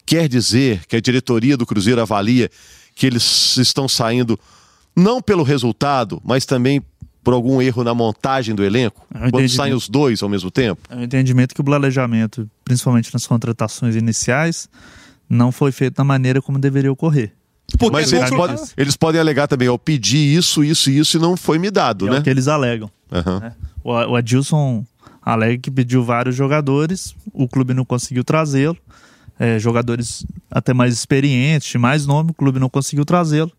quer 0.04 0.28
dizer 0.28 0.84
que 0.86 0.96
a 0.96 1.00
diretoria 1.00 1.56
do 1.56 1.64
Cruzeiro 1.66 2.00
avalia 2.00 2.50
que 2.94 3.06
eles 3.06 3.56
estão 3.56 3.88
saindo 3.88 4.38
não 4.94 5.20
pelo 5.20 5.42
resultado, 5.42 6.20
mas 6.24 6.44
também 6.46 6.82
por 7.22 7.34
algum 7.34 7.60
erro 7.60 7.82
na 7.82 7.92
montagem 7.92 8.54
do 8.54 8.62
elenco? 8.62 9.04
Eu 9.12 9.20
Quando 9.22 9.34
entendi. 9.40 9.54
saem 9.54 9.74
os 9.74 9.88
dois 9.88 10.22
ao 10.22 10.28
mesmo 10.28 10.50
tempo? 10.50 10.80
É 10.88 10.94
um 10.96 11.02
entendimento 11.02 11.54
que 11.54 11.60
o 11.60 11.64
planejamento, 11.64 12.48
principalmente 12.64 13.12
nas 13.12 13.26
contratações 13.26 13.96
iniciais, 13.96 14.68
não 15.28 15.50
foi 15.50 15.72
feito 15.72 15.96
da 15.96 16.04
maneira 16.04 16.40
como 16.40 16.58
deveria 16.58 16.92
ocorrer. 16.92 17.32
Porque 17.78 17.92
Mas 17.92 18.12
é 18.12 18.18
eles 18.18 18.30
podem, 18.30 18.56
eles 18.76 18.96
podem 18.96 19.20
alegar 19.20 19.48
também, 19.48 19.66
eu 19.66 19.78
pedi 19.78 20.34
isso, 20.34 20.62
isso 20.62 20.88
e 20.90 20.98
isso 20.98 21.16
e 21.16 21.20
não 21.20 21.36
foi 21.36 21.58
me 21.58 21.70
dado, 21.70 22.06
É 22.06 22.10
né? 22.12 22.18
o 22.18 22.22
que 22.22 22.30
eles 22.30 22.46
alegam. 22.48 22.90
Né? 23.10 23.52
O, 23.82 23.90
o 23.92 24.16
Adilson 24.16 24.84
alega 25.20 25.58
que 25.58 25.70
pediu 25.70 26.04
vários 26.04 26.36
jogadores, 26.36 27.14
o 27.32 27.48
clube 27.48 27.74
não 27.74 27.84
conseguiu 27.84 28.22
trazê-lo. 28.24 28.76
É, 29.38 29.58
jogadores 29.58 30.24
até 30.50 30.72
mais 30.72 30.94
experientes, 30.94 31.68
de 31.68 31.76
mais 31.76 32.06
nome, 32.06 32.30
o 32.30 32.34
clube 32.34 32.58
não 32.58 32.70
conseguiu 32.70 33.04
trazê-lo. 33.04 33.52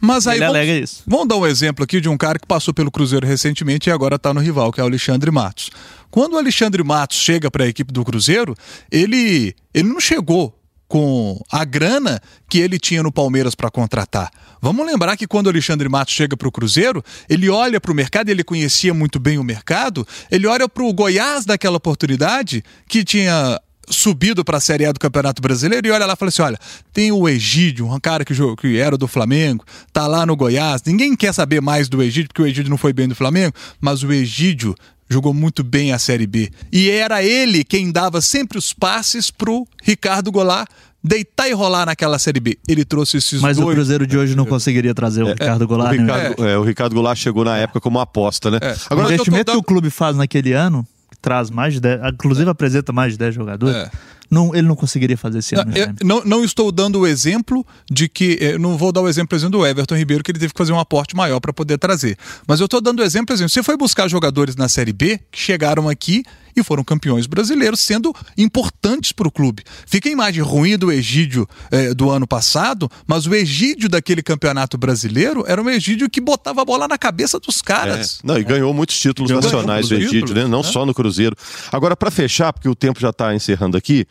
Mas 0.00 0.26
aí 0.26 0.36
Ele 0.38 0.46
vamos, 0.46 0.56
alega 0.56 0.72
isso. 0.78 1.02
vamos 1.06 1.28
dar 1.28 1.36
um 1.36 1.46
exemplo 1.46 1.84
aqui 1.84 2.00
de 2.00 2.08
um 2.08 2.16
cara 2.16 2.38
que 2.38 2.46
passou 2.46 2.72
pelo 2.72 2.90
Cruzeiro 2.90 3.26
recentemente 3.26 3.88
e 3.88 3.92
agora 3.92 4.16
está 4.16 4.32
no 4.32 4.40
rival, 4.40 4.72
que 4.72 4.80
é 4.80 4.82
o 4.82 4.86
Alexandre 4.86 5.30
Matos. 5.30 5.70
Quando 6.10 6.34
o 6.34 6.38
Alexandre 6.38 6.82
Matos 6.82 7.18
chega 7.18 7.50
para 7.50 7.64
a 7.64 7.68
equipe 7.68 7.92
do 7.92 8.04
Cruzeiro, 8.04 8.54
ele, 8.90 9.54
ele 9.74 9.88
não 9.88 10.00
chegou 10.00 10.57
com 10.88 11.40
a 11.52 11.64
grana 11.64 12.20
que 12.48 12.58
ele 12.58 12.78
tinha 12.78 13.02
no 13.02 13.12
Palmeiras 13.12 13.54
para 13.54 13.70
contratar. 13.70 14.30
Vamos 14.60 14.86
lembrar 14.86 15.16
que 15.16 15.26
quando 15.26 15.46
o 15.46 15.50
Alexandre 15.50 15.88
Matos 15.88 16.14
chega 16.14 16.36
para 16.36 16.48
o 16.48 16.52
Cruzeiro, 16.52 17.04
ele 17.28 17.48
olha 17.48 17.80
para 17.80 17.92
o 17.92 17.94
mercado, 17.94 18.30
ele 18.30 18.42
conhecia 18.42 18.92
muito 18.94 19.20
bem 19.20 19.38
o 19.38 19.44
mercado, 19.44 20.06
ele 20.30 20.46
olha 20.46 20.68
para 20.68 20.82
o 20.82 20.92
Goiás 20.92 21.44
daquela 21.44 21.76
oportunidade 21.76 22.64
que 22.88 23.04
tinha 23.04 23.60
subido 23.90 24.44
para 24.44 24.58
a 24.58 24.60
Série 24.60 24.84
A 24.84 24.92
do 24.92 25.00
Campeonato 25.00 25.40
Brasileiro 25.40 25.86
e 25.86 25.90
olha 25.90 26.06
lá 26.06 26.14
e 26.14 26.16
fala 26.16 26.28
assim: 26.28 26.42
olha, 26.42 26.58
tem 26.92 27.12
o 27.12 27.28
Egídio, 27.28 27.86
um 27.86 28.00
cara 28.00 28.24
que, 28.24 28.34
que 28.60 28.78
era 28.78 28.96
do 28.96 29.06
Flamengo, 29.06 29.64
tá 29.92 30.06
lá 30.06 30.26
no 30.26 30.36
Goiás. 30.36 30.82
Ninguém 30.84 31.14
quer 31.14 31.32
saber 31.32 31.60
mais 31.60 31.88
do 31.88 32.02
Egídio, 32.02 32.28
porque 32.28 32.42
o 32.42 32.46
Egídio 32.46 32.70
não 32.70 32.78
foi 32.78 32.92
bem 32.92 33.08
do 33.08 33.14
Flamengo, 33.14 33.54
mas 33.80 34.02
o 34.02 34.12
Egídio 34.12 34.74
jogou 35.08 35.32
muito 35.34 35.62
bem 35.64 35.92
a 35.92 35.98
Série 35.98 36.26
B. 36.26 36.50
E 36.72 36.90
era 36.90 37.22
ele 37.22 37.64
quem 37.64 37.90
dava 37.90 38.20
sempre 38.20 38.58
os 38.58 38.72
passes 38.72 39.30
pro 39.30 39.66
Ricardo 39.82 40.30
Goulart 40.30 40.68
deitar 41.02 41.48
e 41.48 41.52
rolar 41.52 41.86
naquela 41.86 42.18
Série 42.18 42.40
B. 42.40 42.58
Ele 42.68 42.84
trouxe 42.84 43.16
esses 43.18 43.40
Mas 43.40 43.56
dois. 43.56 43.68
o 43.68 43.72
Cruzeiro 43.72 44.06
de 44.06 44.18
hoje 44.18 44.34
não 44.34 44.44
conseguiria 44.44 44.92
trazer 44.94 45.22
o 45.22 45.28
Ricardo 45.28 45.62
O 45.62 45.68
Goulart. 45.68 45.96
né? 45.96 46.02
Ricardo, 46.02 46.44
é, 46.46 46.58
o 46.58 46.62
Ricardo 46.64 46.94
Goulart 46.94 47.16
chegou 47.18 47.44
na 47.44 47.56
época 47.56 47.80
como 47.80 47.96
uma 47.98 48.02
aposta, 48.02 48.50
né? 48.50 48.58
É. 48.60 48.72
O 48.72 48.76
Agora, 48.90 49.08
tô 49.08 49.14
investimento 49.14 49.44
dando- 49.46 49.54
que 49.54 49.60
o 49.60 49.62
clube 49.62 49.90
faz 49.90 50.16
naquele 50.16 50.52
ano, 50.52 50.86
que 51.10 51.16
traz 51.18 51.50
mais 51.50 51.74
de 51.74 51.80
10, 51.80 52.00
inclusive 52.12 52.50
apresenta 52.50 52.92
mais 52.92 53.12
de 53.12 53.18
10 53.18 53.34
jogadores, 53.34 53.76
É. 53.76 53.90
não, 54.30 54.54
ele 54.54 54.66
não 54.66 54.76
conseguiria 54.76 55.16
fazer 55.16 55.38
esse 55.38 55.54
ano. 55.54 55.70
Eu 55.72 55.84
Jaime. 55.84 55.98
não, 56.04 56.22
não 56.24 56.44
estou 56.44 56.70
dando 56.72 57.00
o 57.00 57.06
exemplo 57.06 57.66
de 57.90 58.08
que. 58.08 58.38
eh, 58.40 58.58
Não 58.58 58.76
vou 58.76 58.92
dar 58.92 59.00
o 59.00 59.08
exemplo, 59.08 59.28
por 59.28 59.36
exemplo, 59.36 59.58
do 59.58 59.66
Everton 59.66 59.94
Ribeiro, 59.96 60.22
que 60.22 60.30
ele 60.30 60.38
teve 60.38 60.52
que 60.52 60.58
fazer 60.58 60.72
um 60.72 60.78
aporte 60.78 61.14
maior 61.16 61.40
para 61.40 61.52
poder 61.52 61.78
trazer. 61.78 62.16
Mas 62.46 62.60
eu 62.60 62.64
estou 62.66 62.80
dando 62.80 63.00
o 63.00 63.02
exemplo, 63.02 63.26
por 63.28 63.32
exemplo, 63.34 63.50
você 63.50 63.62
foi 63.62 63.76
buscar 63.76 64.08
jogadores 64.08 64.56
na 64.56 64.68
Série 64.68 64.92
B 64.92 65.18
que 65.30 65.38
chegaram 65.40 65.88
aqui 65.88 66.22
e 66.56 66.62
foram 66.64 66.82
campeões 66.82 67.26
brasileiros, 67.26 67.78
sendo 67.78 68.12
importantes 68.36 69.12
para 69.12 69.28
o 69.28 69.30
clube. 69.30 69.62
Fica 69.86 70.08
a 70.08 70.12
imagem 70.12 70.42
ruim 70.42 70.76
do 70.76 70.90
Egídio 70.90 71.48
eh, 71.70 71.94
do 71.94 72.10
ano 72.10 72.26
passado, 72.26 72.90
mas 73.06 73.26
o 73.26 73.34
Egídio 73.34 73.88
daquele 73.88 74.22
campeonato 74.22 74.76
brasileiro 74.76 75.44
era 75.46 75.62
um 75.62 75.70
Egídio 75.70 76.10
que 76.10 76.20
botava 76.20 76.62
a 76.62 76.64
bola 76.64 76.88
na 76.88 76.98
cabeça 76.98 77.38
dos 77.38 77.60
É. 77.60 77.62
caras. 77.64 78.18
Não, 78.24 78.36
e 78.36 78.42
ganhou 78.42 78.74
muitos 78.74 78.98
títulos 78.98 79.30
Ganhou 79.30 79.42
nacionais 79.42 79.88
muitos 79.88 80.06
Egídio, 80.12 80.34
né? 80.34 80.46
Não 80.48 80.62
né? 80.62 80.64
só 80.64 80.84
no 80.84 80.92
Cruzeiro. 80.92 81.36
Agora, 81.70 81.96
para 81.96 82.10
fechar, 82.10 82.52
porque 82.52 82.68
o 82.68 82.74
tempo 82.74 82.98
já 82.98 83.10
está 83.10 83.32
encerrando 83.34 83.76
aqui, 83.76 84.04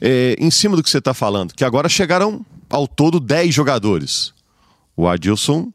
é, 0.00 0.36
em 0.38 0.50
cima 0.50 0.76
do 0.76 0.82
que 0.82 0.90
você 0.90 0.98
está 0.98 1.14
falando, 1.14 1.52
que 1.54 1.64
agora 1.64 1.88
chegaram 1.88 2.44
ao 2.68 2.86
todo 2.86 3.18
10 3.20 3.54
jogadores. 3.54 4.32
O 4.96 5.06
Adilson 5.06 5.70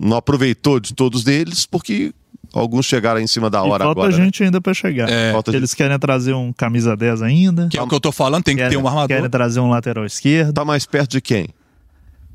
não 0.00 0.16
aproveitou 0.16 0.78
de 0.80 0.92
todos 0.94 1.26
eles, 1.26 1.64
porque 1.66 2.12
alguns 2.52 2.86
chegaram 2.86 3.20
em 3.20 3.26
cima 3.26 3.48
da 3.48 3.58
E 3.58 3.70
hora 3.70 3.84
falta 3.84 4.00
agora. 4.00 4.16
né? 4.16 4.24
gente 4.24 4.42
ainda 4.42 4.60
para 4.60 4.74
chegar. 4.74 5.08
É. 5.08 5.32
Falta 5.32 5.54
Eles 5.54 5.74
querem 5.74 5.98
trazer 5.98 6.34
um 6.34 6.52
camisa 6.52 6.96
10 6.96 7.22
ainda. 7.22 7.68
Que 7.68 7.78
é 7.78 7.82
o 7.82 7.86
que 7.88 7.94
eu 7.94 8.00
tô 8.00 8.12
falando, 8.12 8.42
tem 8.42 8.56
que 8.56 8.62
ter 8.62 8.68
Querem, 8.70 8.82
um 8.82 8.88
armador. 8.88 9.08
querem 9.08 9.30
trazer 9.30 9.60
um 9.60 9.68
lateral 9.70 10.04
esquerdo. 10.04 10.52
Tá 10.52 10.64
mais 10.64 10.84
perto 10.86 11.12
de 11.12 11.20
quem? 11.20 11.48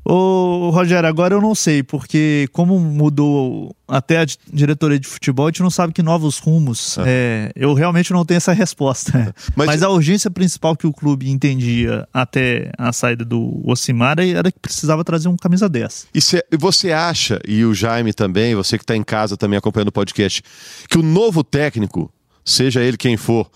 Ô, 0.06 0.68
Rogério, 0.70 1.08
agora 1.08 1.34
eu 1.34 1.40
não 1.40 1.54
sei, 1.54 1.82
porque 1.82 2.46
como 2.52 2.78
mudou 2.78 3.74
até 3.88 4.18
a 4.18 4.24
di- 4.26 4.36
diretoria 4.52 4.98
de 4.98 5.08
futebol, 5.08 5.46
a 5.46 5.48
gente 5.50 5.62
não 5.62 5.70
sabe 5.70 5.94
que 5.94 6.02
novos 6.02 6.38
rumos. 6.38 6.98
é, 7.06 7.50
eu 7.56 7.72
realmente 7.72 8.12
não 8.12 8.24
tenho 8.24 8.36
essa 8.36 8.52
resposta. 8.52 9.34
Mas- 9.56 9.66
Mas, 9.66 9.82
a 9.82 9.88
urgência 9.88 10.30
principal 10.30 10.76
que 10.76 10.86
o 10.86 10.92
clube 10.92 11.30
entendia 11.30 12.06
até 12.12 12.70
a 12.76 12.92
saída 12.92 13.24
do 13.24 13.62
Ocimar 13.64 14.18
era 14.18 14.52
que 14.52 14.58
precisava 14.58 15.02
trazer 15.02 15.28
um 15.28 15.36
camisa 15.36 15.68
10. 15.68 16.06
E 16.14 16.20
cê- 16.20 16.44
e 16.52 16.56
você 16.56 16.92
acha, 16.92 17.40
e 17.48 17.64
o 17.64 17.72
Jaime 17.72 18.12
também, 18.12 18.54
você 18.54 18.76
que 18.76 18.84
está 18.84 18.94
em 18.94 19.02
casa 19.02 19.36
também 19.38 19.58
acompanhando 19.58 19.88
o 19.88 19.92
podcast, 19.92 20.42
que 20.88 20.98
o 20.98 21.02
novo 21.02 21.42
técnico, 21.42 22.12
seja 22.44 22.82
ele 22.82 22.98
quem 22.98 23.16
for, 23.16 23.50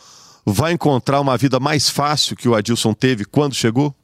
vai 0.47 0.73
encontrar 0.73 1.21
uma 1.21 1.37
vida 1.37 1.61
mais 1.61 1.91
fácil 1.91 2.35
que 2.35 2.49
o 2.49 2.55
Adilson 2.55 2.95
teve 2.95 3.27
quando 3.27 3.55
chegou? 3.55 3.95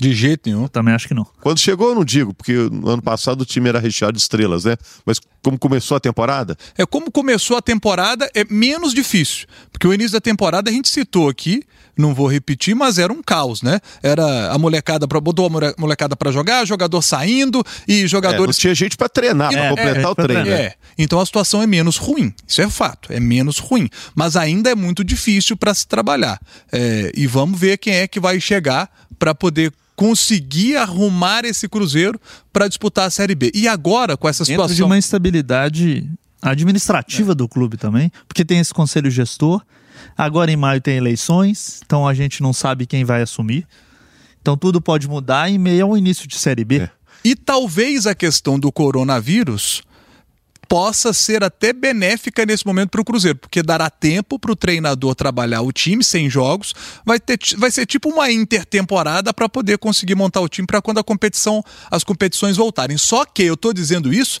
De 0.00 0.14
jeito 0.14 0.48
nenhum. 0.48 0.62
Eu 0.62 0.68
também 0.68 0.94
acho 0.94 1.06
que 1.06 1.12
não. 1.14 1.26
Quando 1.40 1.58
chegou, 1.58 1.90
eu 1.90 1.94
não 1.94 2.04
digo, 2.04 2.32
porque 2.32 2.54
no 2.54 2.88
ano 2.88 3.02
passado 3.02 3.42
o 3.42 3.44
time 3.44 3.68
era 3.68 3.78
recheado 3.78 4.14
de 4.14 4.20
estrelas, 4.22 4.64
né? 4.64 4.76
Mas 5.04 5.20
como 5.42 5.58
começou 5.58 5.96
a 5.96 6.00
temporada, 6.00 6.56
É 6.76 6.86
como 6.86 7.10
começou 7.10 7.56
a 7.56 7.62
temporada, 7.62 8.30
é 8.34 8.44
menos 8.48 8.94
difícil. 8.94 9.46
Porque 9.70 9.86
o 9.86 9.92
início 9.92 10.12
da 10.12 10.20
temporada 10.20 10.70
a 10.70 10.72
gente 10.72 10.88
citou 10.88 11.28
aqui, 11.28 11.62
não 11.96 12.14
vou 12.14 12.26
repetir, 12.26 12.74
mas 12.74 12.98
era 12.98 13.12
um 13.12 13.22
caos, 13.22 13.60
né? 13.62 13.78
Era 14.02 14.50
a 14.52 14.58
molecada 14.58 15.06
para 15.06 15.20
botou 15.20 15.46
a 15.46 15.50
mole- 15.50 15.74
molecada 15.78 16.16
para 16.16 16.30
jogar, 16.32 16.64
jogador 16.66 17.02
saindo 17.02 17.62
e 17.86 17.98
é, 17.98 18.02
não 18.02 18.08
jogadores 18.08 18.56
tinha 18.56 18.74
gente 18.74 18.96
para 18.96 19.08
treinar, 19.08 19.50
para 19.50 19.64
É, 19.64 19.68
completar 19.68 20.02
é, 20.04 20.08
o 20.08 20.14
treino. 20.14 20.48
É, 20.50 20.74
então 20.96 21.20
a 21.20 21.26
situação 21.26 21.62
é 21.62 21.66
menos 21.66 21.96
ruim. 21.98 22.32
Isso 22.46 22.62
é 22.62 22.70
fato, 22.70 23.12
é 23.12 23.20
menos 23.20 23.58
ruim. 23.58 23.88
Mas 24.14 24.34
ainda 24.36 24.70
é 24.70 24.74
muito 24.74 25.04
difícil 25.04 25.56
para 25.56 25.74
se 25.74 25.86
trabalhar. 25.86 26.40
É, 26.72 27.12
e 27.14 27.26
vamos 27.26 27.58
ver 27.60 27.76
quem 27.76 27.94
é 27.94 28.08
que 28.08 28.18
vai 28.18 28.40
chegar 28.40 28.88
para 29.18 29.34
poder 29.34 29.70
conseguir 29.96 30.76
arrumar 30.76 31.44
esse 31.44 31.68
Cruzeiro 31.68 32.20
para 32.52 32.68
disputar 32.68 33.06
a 33.06 33.10
Série 33.10 33.34
B. 33.34 33.50
E 33.54 33.68
agora, 33.68 34.16
com 34.16 34.28
essa 34.28 34.44
Dentro 34.44 34.62
de 34.64 34.70
situação. 34.70 34.86
uma 34.86 34.98
instabilidade 34.98 36.10
administrativa 36.40 37.34
do 37.34 37.46
clube 37.46 37.76
também, 37.76 38.10
porque 38.26 38.44
tem 38.44 38.58
esse 38.58 38.72
conselho 38.72 39.10
gestor. 39.10 39.62
Agora 40.16 40.50
em 40.50 40.56
maio 40.56 40.80
tem 40.80 40.96
eleições, 40.96 41.80
então 41.84 42.08
a 42.08 42.14
gente 42.14 42.42
não 42.42 42.52
sabe 42.52 42.86
quem 42.86 43.04
vai 43.04 43.22
assumir. 43.22 43.66
Então 44.40 44.56
tudo 44.56 44.80
pode 44.80 45.06
mudar 45.06 45.50
em 45.50 45.58
meio 45.58 45.86
ao 45.86 45.96
início 45.96 46.26
de 46.26 46.38
Série 46.38 46.64
B. 46.64 46.78
É. 46.78 46.90
E 47.22 47.36
talvez 47.36 48.06
a 48.06 48.14
questão 48.14 48.58
do 48.58 48.72
coronavírus 48.72 49.82
possa 50.70 51.12
ser 51.12 51.42
até 51.42 51.72
benéfica 51.72 52.46
nesse 52.46 52.64
momento 52.64 52.90
para 52.90 53.00
o 53.00 53.04
Cruzeiro, 53.04 53.36
porque 53.36 53.60
dará 53.60 53.90
tempo 53.90 54.38
para 54.38 54.52
o 54.52 54.56
treinador 54.56 55.16
trabalhar 55.16 55.62
o 55.62 55.72
time 55.72 56.04
sem 56.04 56.30
jogos, 56.30 56.72
vai, 57.04 57.18
ter, 57.18 57.36
vai 57.58 57.72
ser 57.72 57.86
tipo 57.86 58.08
uma 58.08 58.30
intertemporada 58.30 59.34
para 59.34 59.48
poder 59.48 59.78
conseguir 59.78 60.14
montar 60.14 60.40
o 60.40 60.48
time 60.48 60.68
para 60.68 60.80
quando 60.80 60.98
a 60.98 61.02
competição, 61.02 61.60
as 61.90 62.04
competições 62.04 62.56
voltarem. 62.56 62.96
Só 62.96 63.24
que 63.24 63.42
eu 63.42 63.54
estou 63.54 63.72
dizendo 63.72 64.12
isso 64.12 64.38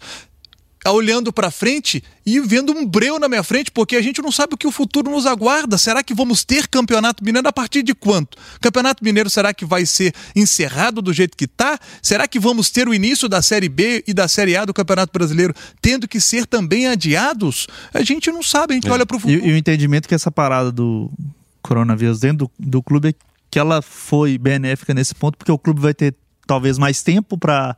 olhando 0.86 1.32
para 1.32 1.50
frente 1.50 2.02
e 2.24 2.40
vendo 2.40 2.72
um 2.72 2.86
breu 2.86 3.18
na 3.18 3.28
minha 3.28 3.42
frente, 3.42 3.70
porque 3.70 3.96
a 3.96 4.02
gente 4.02 4.22
não 4.22 4.32
sabe 4.32 4.54
o 4.54 4.56
que 4.56 4.66
o 4.66 4.70
futuro 4.70 5.10
nos 5.10 5.26
aguarda. 5.26 5.76
Será 5.76 6.02
que 6.02 6.14
vamos 6.14 6.44
ter 6.44 6.68
Campeonato 6.68 7.22
Mineiro 7.24 7.46
a 7.46 7.52
partir 7.52 7.82
de 7.82 7.94
quanto? 7.94 8.38
Campeonato 8.60 9.04
Mineiro 9.04 9.28
será 9.28 9.52
que 9.52 9.64
vai 9.64 9.84
ser 9.84 10.14
encerrado 10.34 11.02
do 11.02 11.12
jeito 11.12 11.36
que 11.36 11.44
está? 11.44 11.78
Será 12.00 12.26
que 12.26 12.38
vamos 12.38 12.70
ter 12.70 12.88
o 12.88 12.94
início 12.94 13.28
da 13.28 13.42
Série 13.42 13.68
B 13.68 14.02
e 14.06 14.14
da 14.14 14.26
Série 14.26 14.56
A 14.56 14.64
do 14.64 14.72
Campeonato 14.72 15.12
Brasileiro 15.12 15.54
tendo 15.82 16.08
que 16.08 16.20
ser 16.20 16.46
também 16.46 16.86
adiados? 16.86 17.66
A 17.92 18.02
gente 18.02 18.30
não 18.30 18.42
sabe, 18.42 18.72
a 18.72 18.76
gente 18.76 18.88
é. 18.88 18.92
olha 18.92 19.04
para 19.04 19.16
o 19.16 19.20
futuro. 19.20 19.44
E, 19.44 19.48
e, 19.48 19.52
o 19.52 19.56
entendimento 19.56 20.08
que 20.08 20.14
essa 20.14 20.30
parada 20.30 20.72
do 20.72 21.10
coronavírus 21.60 22.20
dentro 22.20 22.46
do, 22.46 22.50
do 22.58 22.82
clube 22.82 23.08
é 23.08 23.14
que 23.50 23.58
ela 23.58 23.82
foi 23.82 24.38
benéfica 24.38 24.94
nesse 24.94 25.14
ponto, 25.14 25.36
porque 25.36 25.52
o 25.52 25.58
clube 25.58 25.80
vai 25.80 25.92
ter 25.92 26.14
talvez 26.50 26.78
mais 26.78 27.00
tempo 27.00 27.38
para 27.38 27.76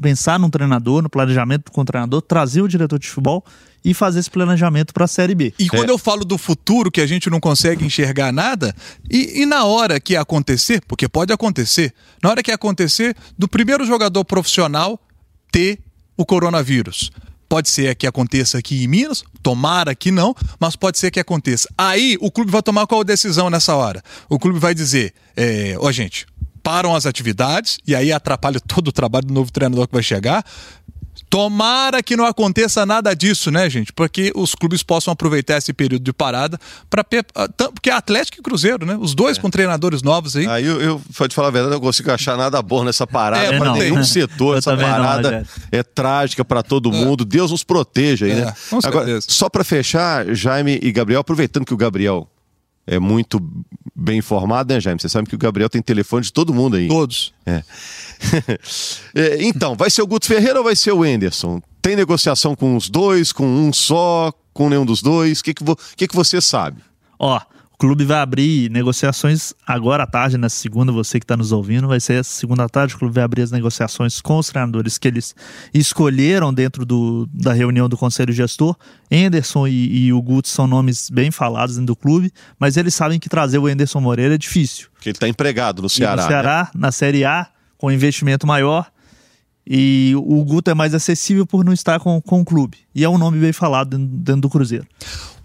pensar 0.00 0.38
num 0.38 0.48
treinador, 0.48 1.02
no 1.02 1.10
planejamento 1.10 1.70
com 1.70 1.82
o 1.82 1.84
treinador, 1.84 2.22
trazer 2.22 2.62
o 2.62 2.66
diretor 2.66 2.98
de 2.98 3.06
futebol 3.06 3.44
e 3.84 3.92
fazer 3.92 4.20
esse 4.20 4.30
planejamento 4.30 4.94
para 4.94 5.04
a 5.04 5.06
Série 5.06 5.34
B. 5.34 5.52
E 5.58 5.68
quando 5.68 5.90
é. 5.90 5.92
eu 5.92 5.98
falo 5.98 6.24
do 6.24 6.38
futuro, 6.38 6.90
que 6.90 7.02
a 7.02 7.06
gente 7.06 7.28
não 7.28 7.38
consegue 7.38 7.84
enxergar 7.84 8.32
nada, 8.32 8.74
e, 9.10 9.42
e, 9.42 9.44
na 9.44 9.64
hora 9.64 10.00
que 10.00 10.16
acontecer, 10.16 10.80
porque 10.88 11.06
pode 11.06 11.34
acontecer, 11.34 11.92
na 12.22 12.30
hora 12.30 12.42
que 12.42 12.50
acontecer, 12.50 13.14
do 13.36 13.46
primeiro 13.46 13.84
jogador 13.84 14.24
profissional 14.24 14.98
ter 15.52 15.78
o 16.16 16.24
coronavírus. 16.24 17.10
Pode 17.46 17.68
ser 17.68 17.94
que 17.94 18.06
aconteça 18.06 18.56
aqui 18.56 18.84
em 18.84 18.88
Minas, 18.88 19.22
tomara 19.42 19.94
que 19.94 20.10
não, 20.10 20.34
mas 20.58 20.76
pode 20.76 20.98
ser 20.98 21.10
que 21.10 21.20
aconteça. 21.20 21.68
Aí 21.76 22.16
o 22.22 22.30
clube 22.30 22.50
vai 22.50 22.62
tomar 22.62 22.86
qual 22.86 23.04
decisão 23.04 23.50
nessa 23.50 23.76
hora? 23.76 24.02
O 24.30 24.38
clube 24.38 24.58
vai 24.58 24.74
dizer: 24.74 25.12
é, 25.36 25.74
ó, 25.78 25.88
oh, 25.88 25.92
gente, 25.92 26.26
param 26.68 26.94
as 26.94 27.06
atividades 27.06 27.78
e 27.86 27.94
aí 27.94 28.12
atrapalha 28.12 28.60
todo 28.60 28.88
o 28.88 28.92
trabalho 28.92 29.24
do 29.24 29.32
novo 29.32 29.50
treinador 29.50 29.86
que 29.88 29.94
vai 29.94 30.02
chegar. 30.02 30.44
Tomara 31.30 32.02
que 32.02 32.14
não 32.14 32.26
aconteça 32.26 32.84
nada 32.84 33.14
disso, 33.14 33.50
né, 33.50 33.70
gente? 33.70 33.90
Porque 33.90 34.30
os 34.34 34.54
clubes 34.54 34.82
possam 34.82 35.10
aproveitar 35.10 35.56
esse 35.56 35.72
período 35.72 36.02
de 36.02 36.12
parada 36.12 36.58
para 36.90 37.04
ah, 37.34 37.48
porque 37.72 37.88
é 37.88 37.92
Atlético 37.94 38.38
e 38.40 38.42
Cruzeiro, 38.42 38.84
né? 38.84 38.98
Os 39.00 39.14
dois 39.14 39.38
é. 39.38 39.40
com 39.40 39.48
treinadores 39.48 40.02
novos 40.02 40.36
aí. 40.36 40.46
Aí 40.46 40.66
eu, 40.66 40.80
eu 40.80 41.02
pode 41.16 41.34
falar 41.34 41.48
a 41.48 41.50
verdade, 41.50 41.72
eu 41.72 41.78
não 41.78 41.86
consigo 41.86 42.10
achar 42.10 42.36
nada 42.36 42.60
bom 42.60 42.84
nessa 42.84 43.06
parada 43.06 43.54
é, 43.54 43.58
para 43.58 43.72
nenhum 43.72 44.04
setor. 44.04 44.58
essa 44.58 44.76
parada 44.76 45.30
não, 45.30 45.46
é 45.72 45.82
trágica 45.82 46.44
para 46.44 46.62
todo 46.62 46.90
é. 46.90 46.92
mundo. 46.92 47.24
Deus 47.24 47.50
nos 47.50 47.64
proteja 47.64 48.26
aí, 48.26 48.32
é, 48.32 48.44
né? 48.44 48.54
Agora, 48.84 49.20
só 49.22 49.48
para 49.48 49.64
fechar, 49.64 50.34
Jaime 50.34 50.78
e 50.82 50.92
Gabriel, 50.92 51.20
aproveitando 51.20 51.64
que 51.64 51.74
o 51.74 51.78
Gabriel 51.78 52.28
é 52.88 52.98
muito 52.98 53.38
bem 53.94 54.18
informado, 54.18 54.72
né, 54.72 54.80
Jaime? 54.80 54.98
Você 54.98 55.10
sabe 55.10 55.28
que 55.28 55.34
o 55.34 55.38
Gabriel 55.38 55.68
tem 55.68 55.82
telefone 55.82 56.24
de 56.24 56.32
todo 56.32 56.54
mundo 56.54 56.76
aí. 56.76 56.88
Todos. 56.88 57.34
É. 57.44 57.62
é. 59.14 59.42
então, 59.44 59.76
vai 59.76 59.90
ser 59.90 60.00
o 60.00 60.06
Guto 60.06 60.26
Ferreira 60.26 60.58
ou 60.58 60.64
vai 60.64 60.74
ser 60.74 60.92
o 60.92 61.04
Enderson? 61.04 61.60
Tem 61.82 61.94
negociação 61.94 62.56
com 62.56 62.74
os 62.76 62.88
dois, 62.88 63.30
com 63.30 63.46
um 63.46 63.72
só, 63.74 64.32
com 64.54 64.70
nenhum 64.70 64.86
dos 64.86 65.02
dois? 65.02 65.40
O 65.40 65.44
que, 65.44 65.52
que, 65.52 65.62
vo... 65.62 65.76
que, 65.96 66.08
que 66.08 66.16
você 66.16 66.40
sabe? 66.40 66.80
Ó, 67.18 67.36
o 67.36 67.40
clube 67.78 68.04
vai 68.04 68.18
abrir 68.18 68.68
negociações 68.70 69.54
agora 69.64 70.02
à 70.02 70.06
tarde, 70.06 70.36
na 70.36 70.48
segunda, 70.48 70.90
você 70.90 71.20
que 71.20 71.24
está 71.24 71.36
nos 71.36 71.52
ouvindo, 71.52 71.86
vai 71.86 72.00
ser 72.00 72.14
essa 72.14 72.30
segunda 72.30 72.64
à 72.64 72.68
tarde, 72.68 72.96
o 72.96 72.98
clube 72.98 73.14
vai 73.14 73.22
abrir 73.22 73.42
as 73.42 73.52
negociações 73.52 74.20
com 74.20 74.36
os 74.36 74.48
treinadores 74.48 74.98
que 74.98 75.06
eles 75.06 75.34
escolheram 75.72 76.52
dentro 76.52 76.84
do, 76.84 77.28
da 77.32 77.52
reunião 77.52 77.88
do 77.88 77.96
Conselho 77.96 78.32
Gestor. 78.32 78.76
Anderson 79.10 79.68
e, 79.68 80.06
e 80.06 80.12
o 80.12 80.20
Guto 80.20 80.48
são 80.48 80.66
nomes 80.66 81.08
bem 81.08 81.30
falados 81.30 81.76
dentro 81.76 81.86
do 81.86 81.96
clube, 81.96 82.32
mas 82.58 82.76
eles 82.76 82.94
sabem 82.94 83.20
que 83.20 83.28
trazer 83.28 83.58
o 83.58 83.66
Anderson 83.66 84.00
Moreira 84.00 84.34
é 84.34 84.38
difícil. 84.38 84.88
Porque 84.94 85.10
ele 85.10 85.16
está 85.16 85.28
empregado 85.28 85.80
no 85.80 85.88
Ceará. 85.88 86.22
E 86.22 86.24
no 86.24 86.28
Ceará, 86.28 86.70
né? 86.74 86.80
na 86.80 86.90
Série 86.90 87.24
A, 87.24 87.46
com 87.76 87.92
investimento 87.92 88.44
maior. 88.44 88.90
E 89.70 90.14
o 90.16 90.42
Guto 90.44 90.70
é 90.70 90.74
mais 90.74 90.94
acessível 90.94 91.46
por 91.46 91.62
não 91.62 91.74
estar 91.74 92.00
com, 92.00 92.20
com 92.22 92.40
o 92.40 92.44
clube. 92.44 92.78
E 92.94 93.04
é 93.04 93.08
um 93.08 93.18
nome 93.18 93.38
bem 93.38 93.52
falado 93.52 93.90
dentro, 93.90 94.16
dentro 94.16 94.40
do 94.40 94.48
Cruzeiro. 94.48 94.86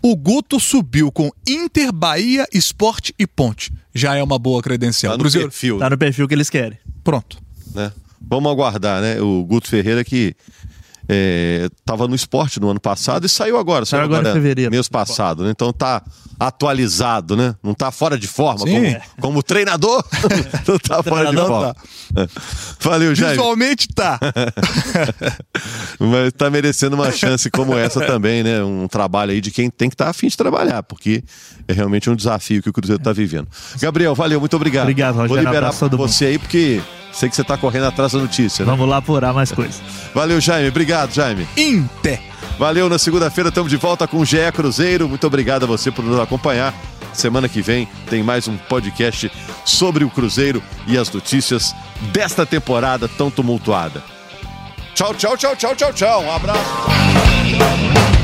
O 0.06 0.18
Guto 0.18 0.60
subiu 0.60 1.10
com 1.10 1.32
Inter, 1.48 1.94
Bahia, 1.94 2.46
Esporte 2.54 3.16
e 3.18 3.26
Ponte. 3.26 3.72
Já 3.96 4.16
é 4.16 4.22
uma 4.22 4.38
boa 4.38 4.62
credencial. 4.62 5.14
Tá 5.14 5.18
no 5.18 5.24
Cruzeiro, 5.24 5.48
perfil. 5.48 5.80
Tá 5.80 5.90
no 5.90 5.98
perfil 5.98 6.28
que 6.28 6.34
eles 6.34 6.50
querem. 6.50 6.78
Pronto. 7.06 7.42
Né? 7.74 7.90
Vamos 8.20 8.52
aguardar, 8.52 9.02
né? 9.02 9.22
O 9.22 9.46
Guto 9.46 9.70
Ferreira 9.70 10.04
que 10.04 10.36
estava 11.08 12.06
é, 12.06 12.08
no 12.08 12.16
esporte 12.16 12.60
no 12.60 12.70
ano 12.70 12.80
passado 12.80 13.26
e 13.26 13.30
saiu 13.30 13.58
agora, 13.58 13.86
saiu, 13.86 14.04
agora, 14.04 14.22
agora 14.22 14.38
em 14.38 14.42
fevereiro. 14.42 14.72
mês 14.72 14.88
passado, 14.88 15.44
né? 15.44 15.52
Então 15.52 15.74
tá 15.74 16.02
atualizado, 16.40 17.36
né? 17.36 17.56
Não 17.62 17.74
tá 17.74 17.92
fora 17.92 18.18
de 18.18 18.28
forma 18.28 18.66
como, 18.66 19.02
como 19.20 19.44
treinador, 19.44 20.04
não 20.68 20.80
tá 20.80 21.04
fora 21.04 21.30
de 21.30 21.38
forma. 21.38 21.74
Tá. 21.74 22.28
Valeu, 22.80 23.14
Jair. 23.14 23.32
Visualmente 23.32 23.88
tá. 23.90 24.20
Mas 26.00 26.34
tá 26.34 26.50
merecendo 26.50 26.96
uma 26.96 27.12
chance 27.12 27.50
como 27.50 27.78
essa 27.78 28.06
também, 28.06 28.44
né? 28.44 28.64
Um 28.64 28.88
trabalho 28.88 29.32
aí 29.32 29.42
de 29.42 29.52
quem 29.52 29.70
tem 29.70 29.90
que 29.90 29.96
estar 29.96 30.06
tá 30.06 30.12
afim 30.12 30.28
de 30.28 30.38
trabalhar, 30.38 30.84
porque 30.84 31.24
é 31.68 31.74
realmente 31.74 32.10
um 32.10 32.16
desafio 32.16 32.62
que 32.62 32.70
o 32.70 32.74
Cruzeiro 32.74 33.02
está 33.02 33.12
vivendo. 33.12 33.48
Gabriel, 33.80 34.16
valeu, 34.16 34.40
muito 34.40 34.56
obrigado. 34.56 34.84
Obrigado, 34.84 35.16
Rogério. 35.16 35.44
Vou 35.44 35.54
liberar 35.54 35.72
você 35.72 36.26
aí 36.26 36.40
porque 36.40 36.82
Sei 37.14 37.30
que 37.30 37.36
você 37.36 37.44
está 37.44 37.56
correndo 37.56 37.86
atrás 37.86 38.12
da 38.12 38.20
notícia, 38.20 38.66
né? 38.66 38.72
Vamos 38.72 38.90
lá 38.90 38.98
apurar 38.98 39.34
mais 39.34 39.52
coisas. 39.52 39.82
Valeu, 40.14 40.42
Jaime. 40.42 40.68
Obrigado, 40.68 41.14
Jaime. 41.14 41.48
Inter. 41.56 42.20
Valeu, 42.58 42.90
na 42.90 42.98
segunda-feira 42.98 43.50
estamos 43.50 43.70
de 43.70 43.78
volta 43.78 44.08
com 44.08 44.18
o 44.18 44.26
GE 44.26 44.52
Cruzeiro. 44.54 45.08
Muito 45.08 45.26
obrigado 45.26 45.64
a 45.64 45.68
você 45.68 45.92
por 45.92 46.04
nos 46.04 46.20
acompanhar. 46.20 46.74
Semana 47.14 47.48
que 47.48 47.62
vem 47.62 47.88
tem 48.10 48.24
mais 48.24 48.48
um 48.48 48.58
podcast 48.58 49.32
sobre 49.64 50.04
o 50.04 50.10
Cruzeiro 50.10 50.62
e 50.88 50.98
as 50.98 51.12
notícias 51.12 51.76
desta 52.12 52.46
temporada 52.46 53.08
tão 53.08 53.30
tumultuada. 53.30 54.04
Tchau, 54.96 55.14
tchau, 55.14 55.38
tchau, 55.38 55.56
tchau, 55.56 55.76
tchau, 55.76 55.94
tchau. 55.94 56.24
Um 56.24 56.32
abraço. 56.32 58.23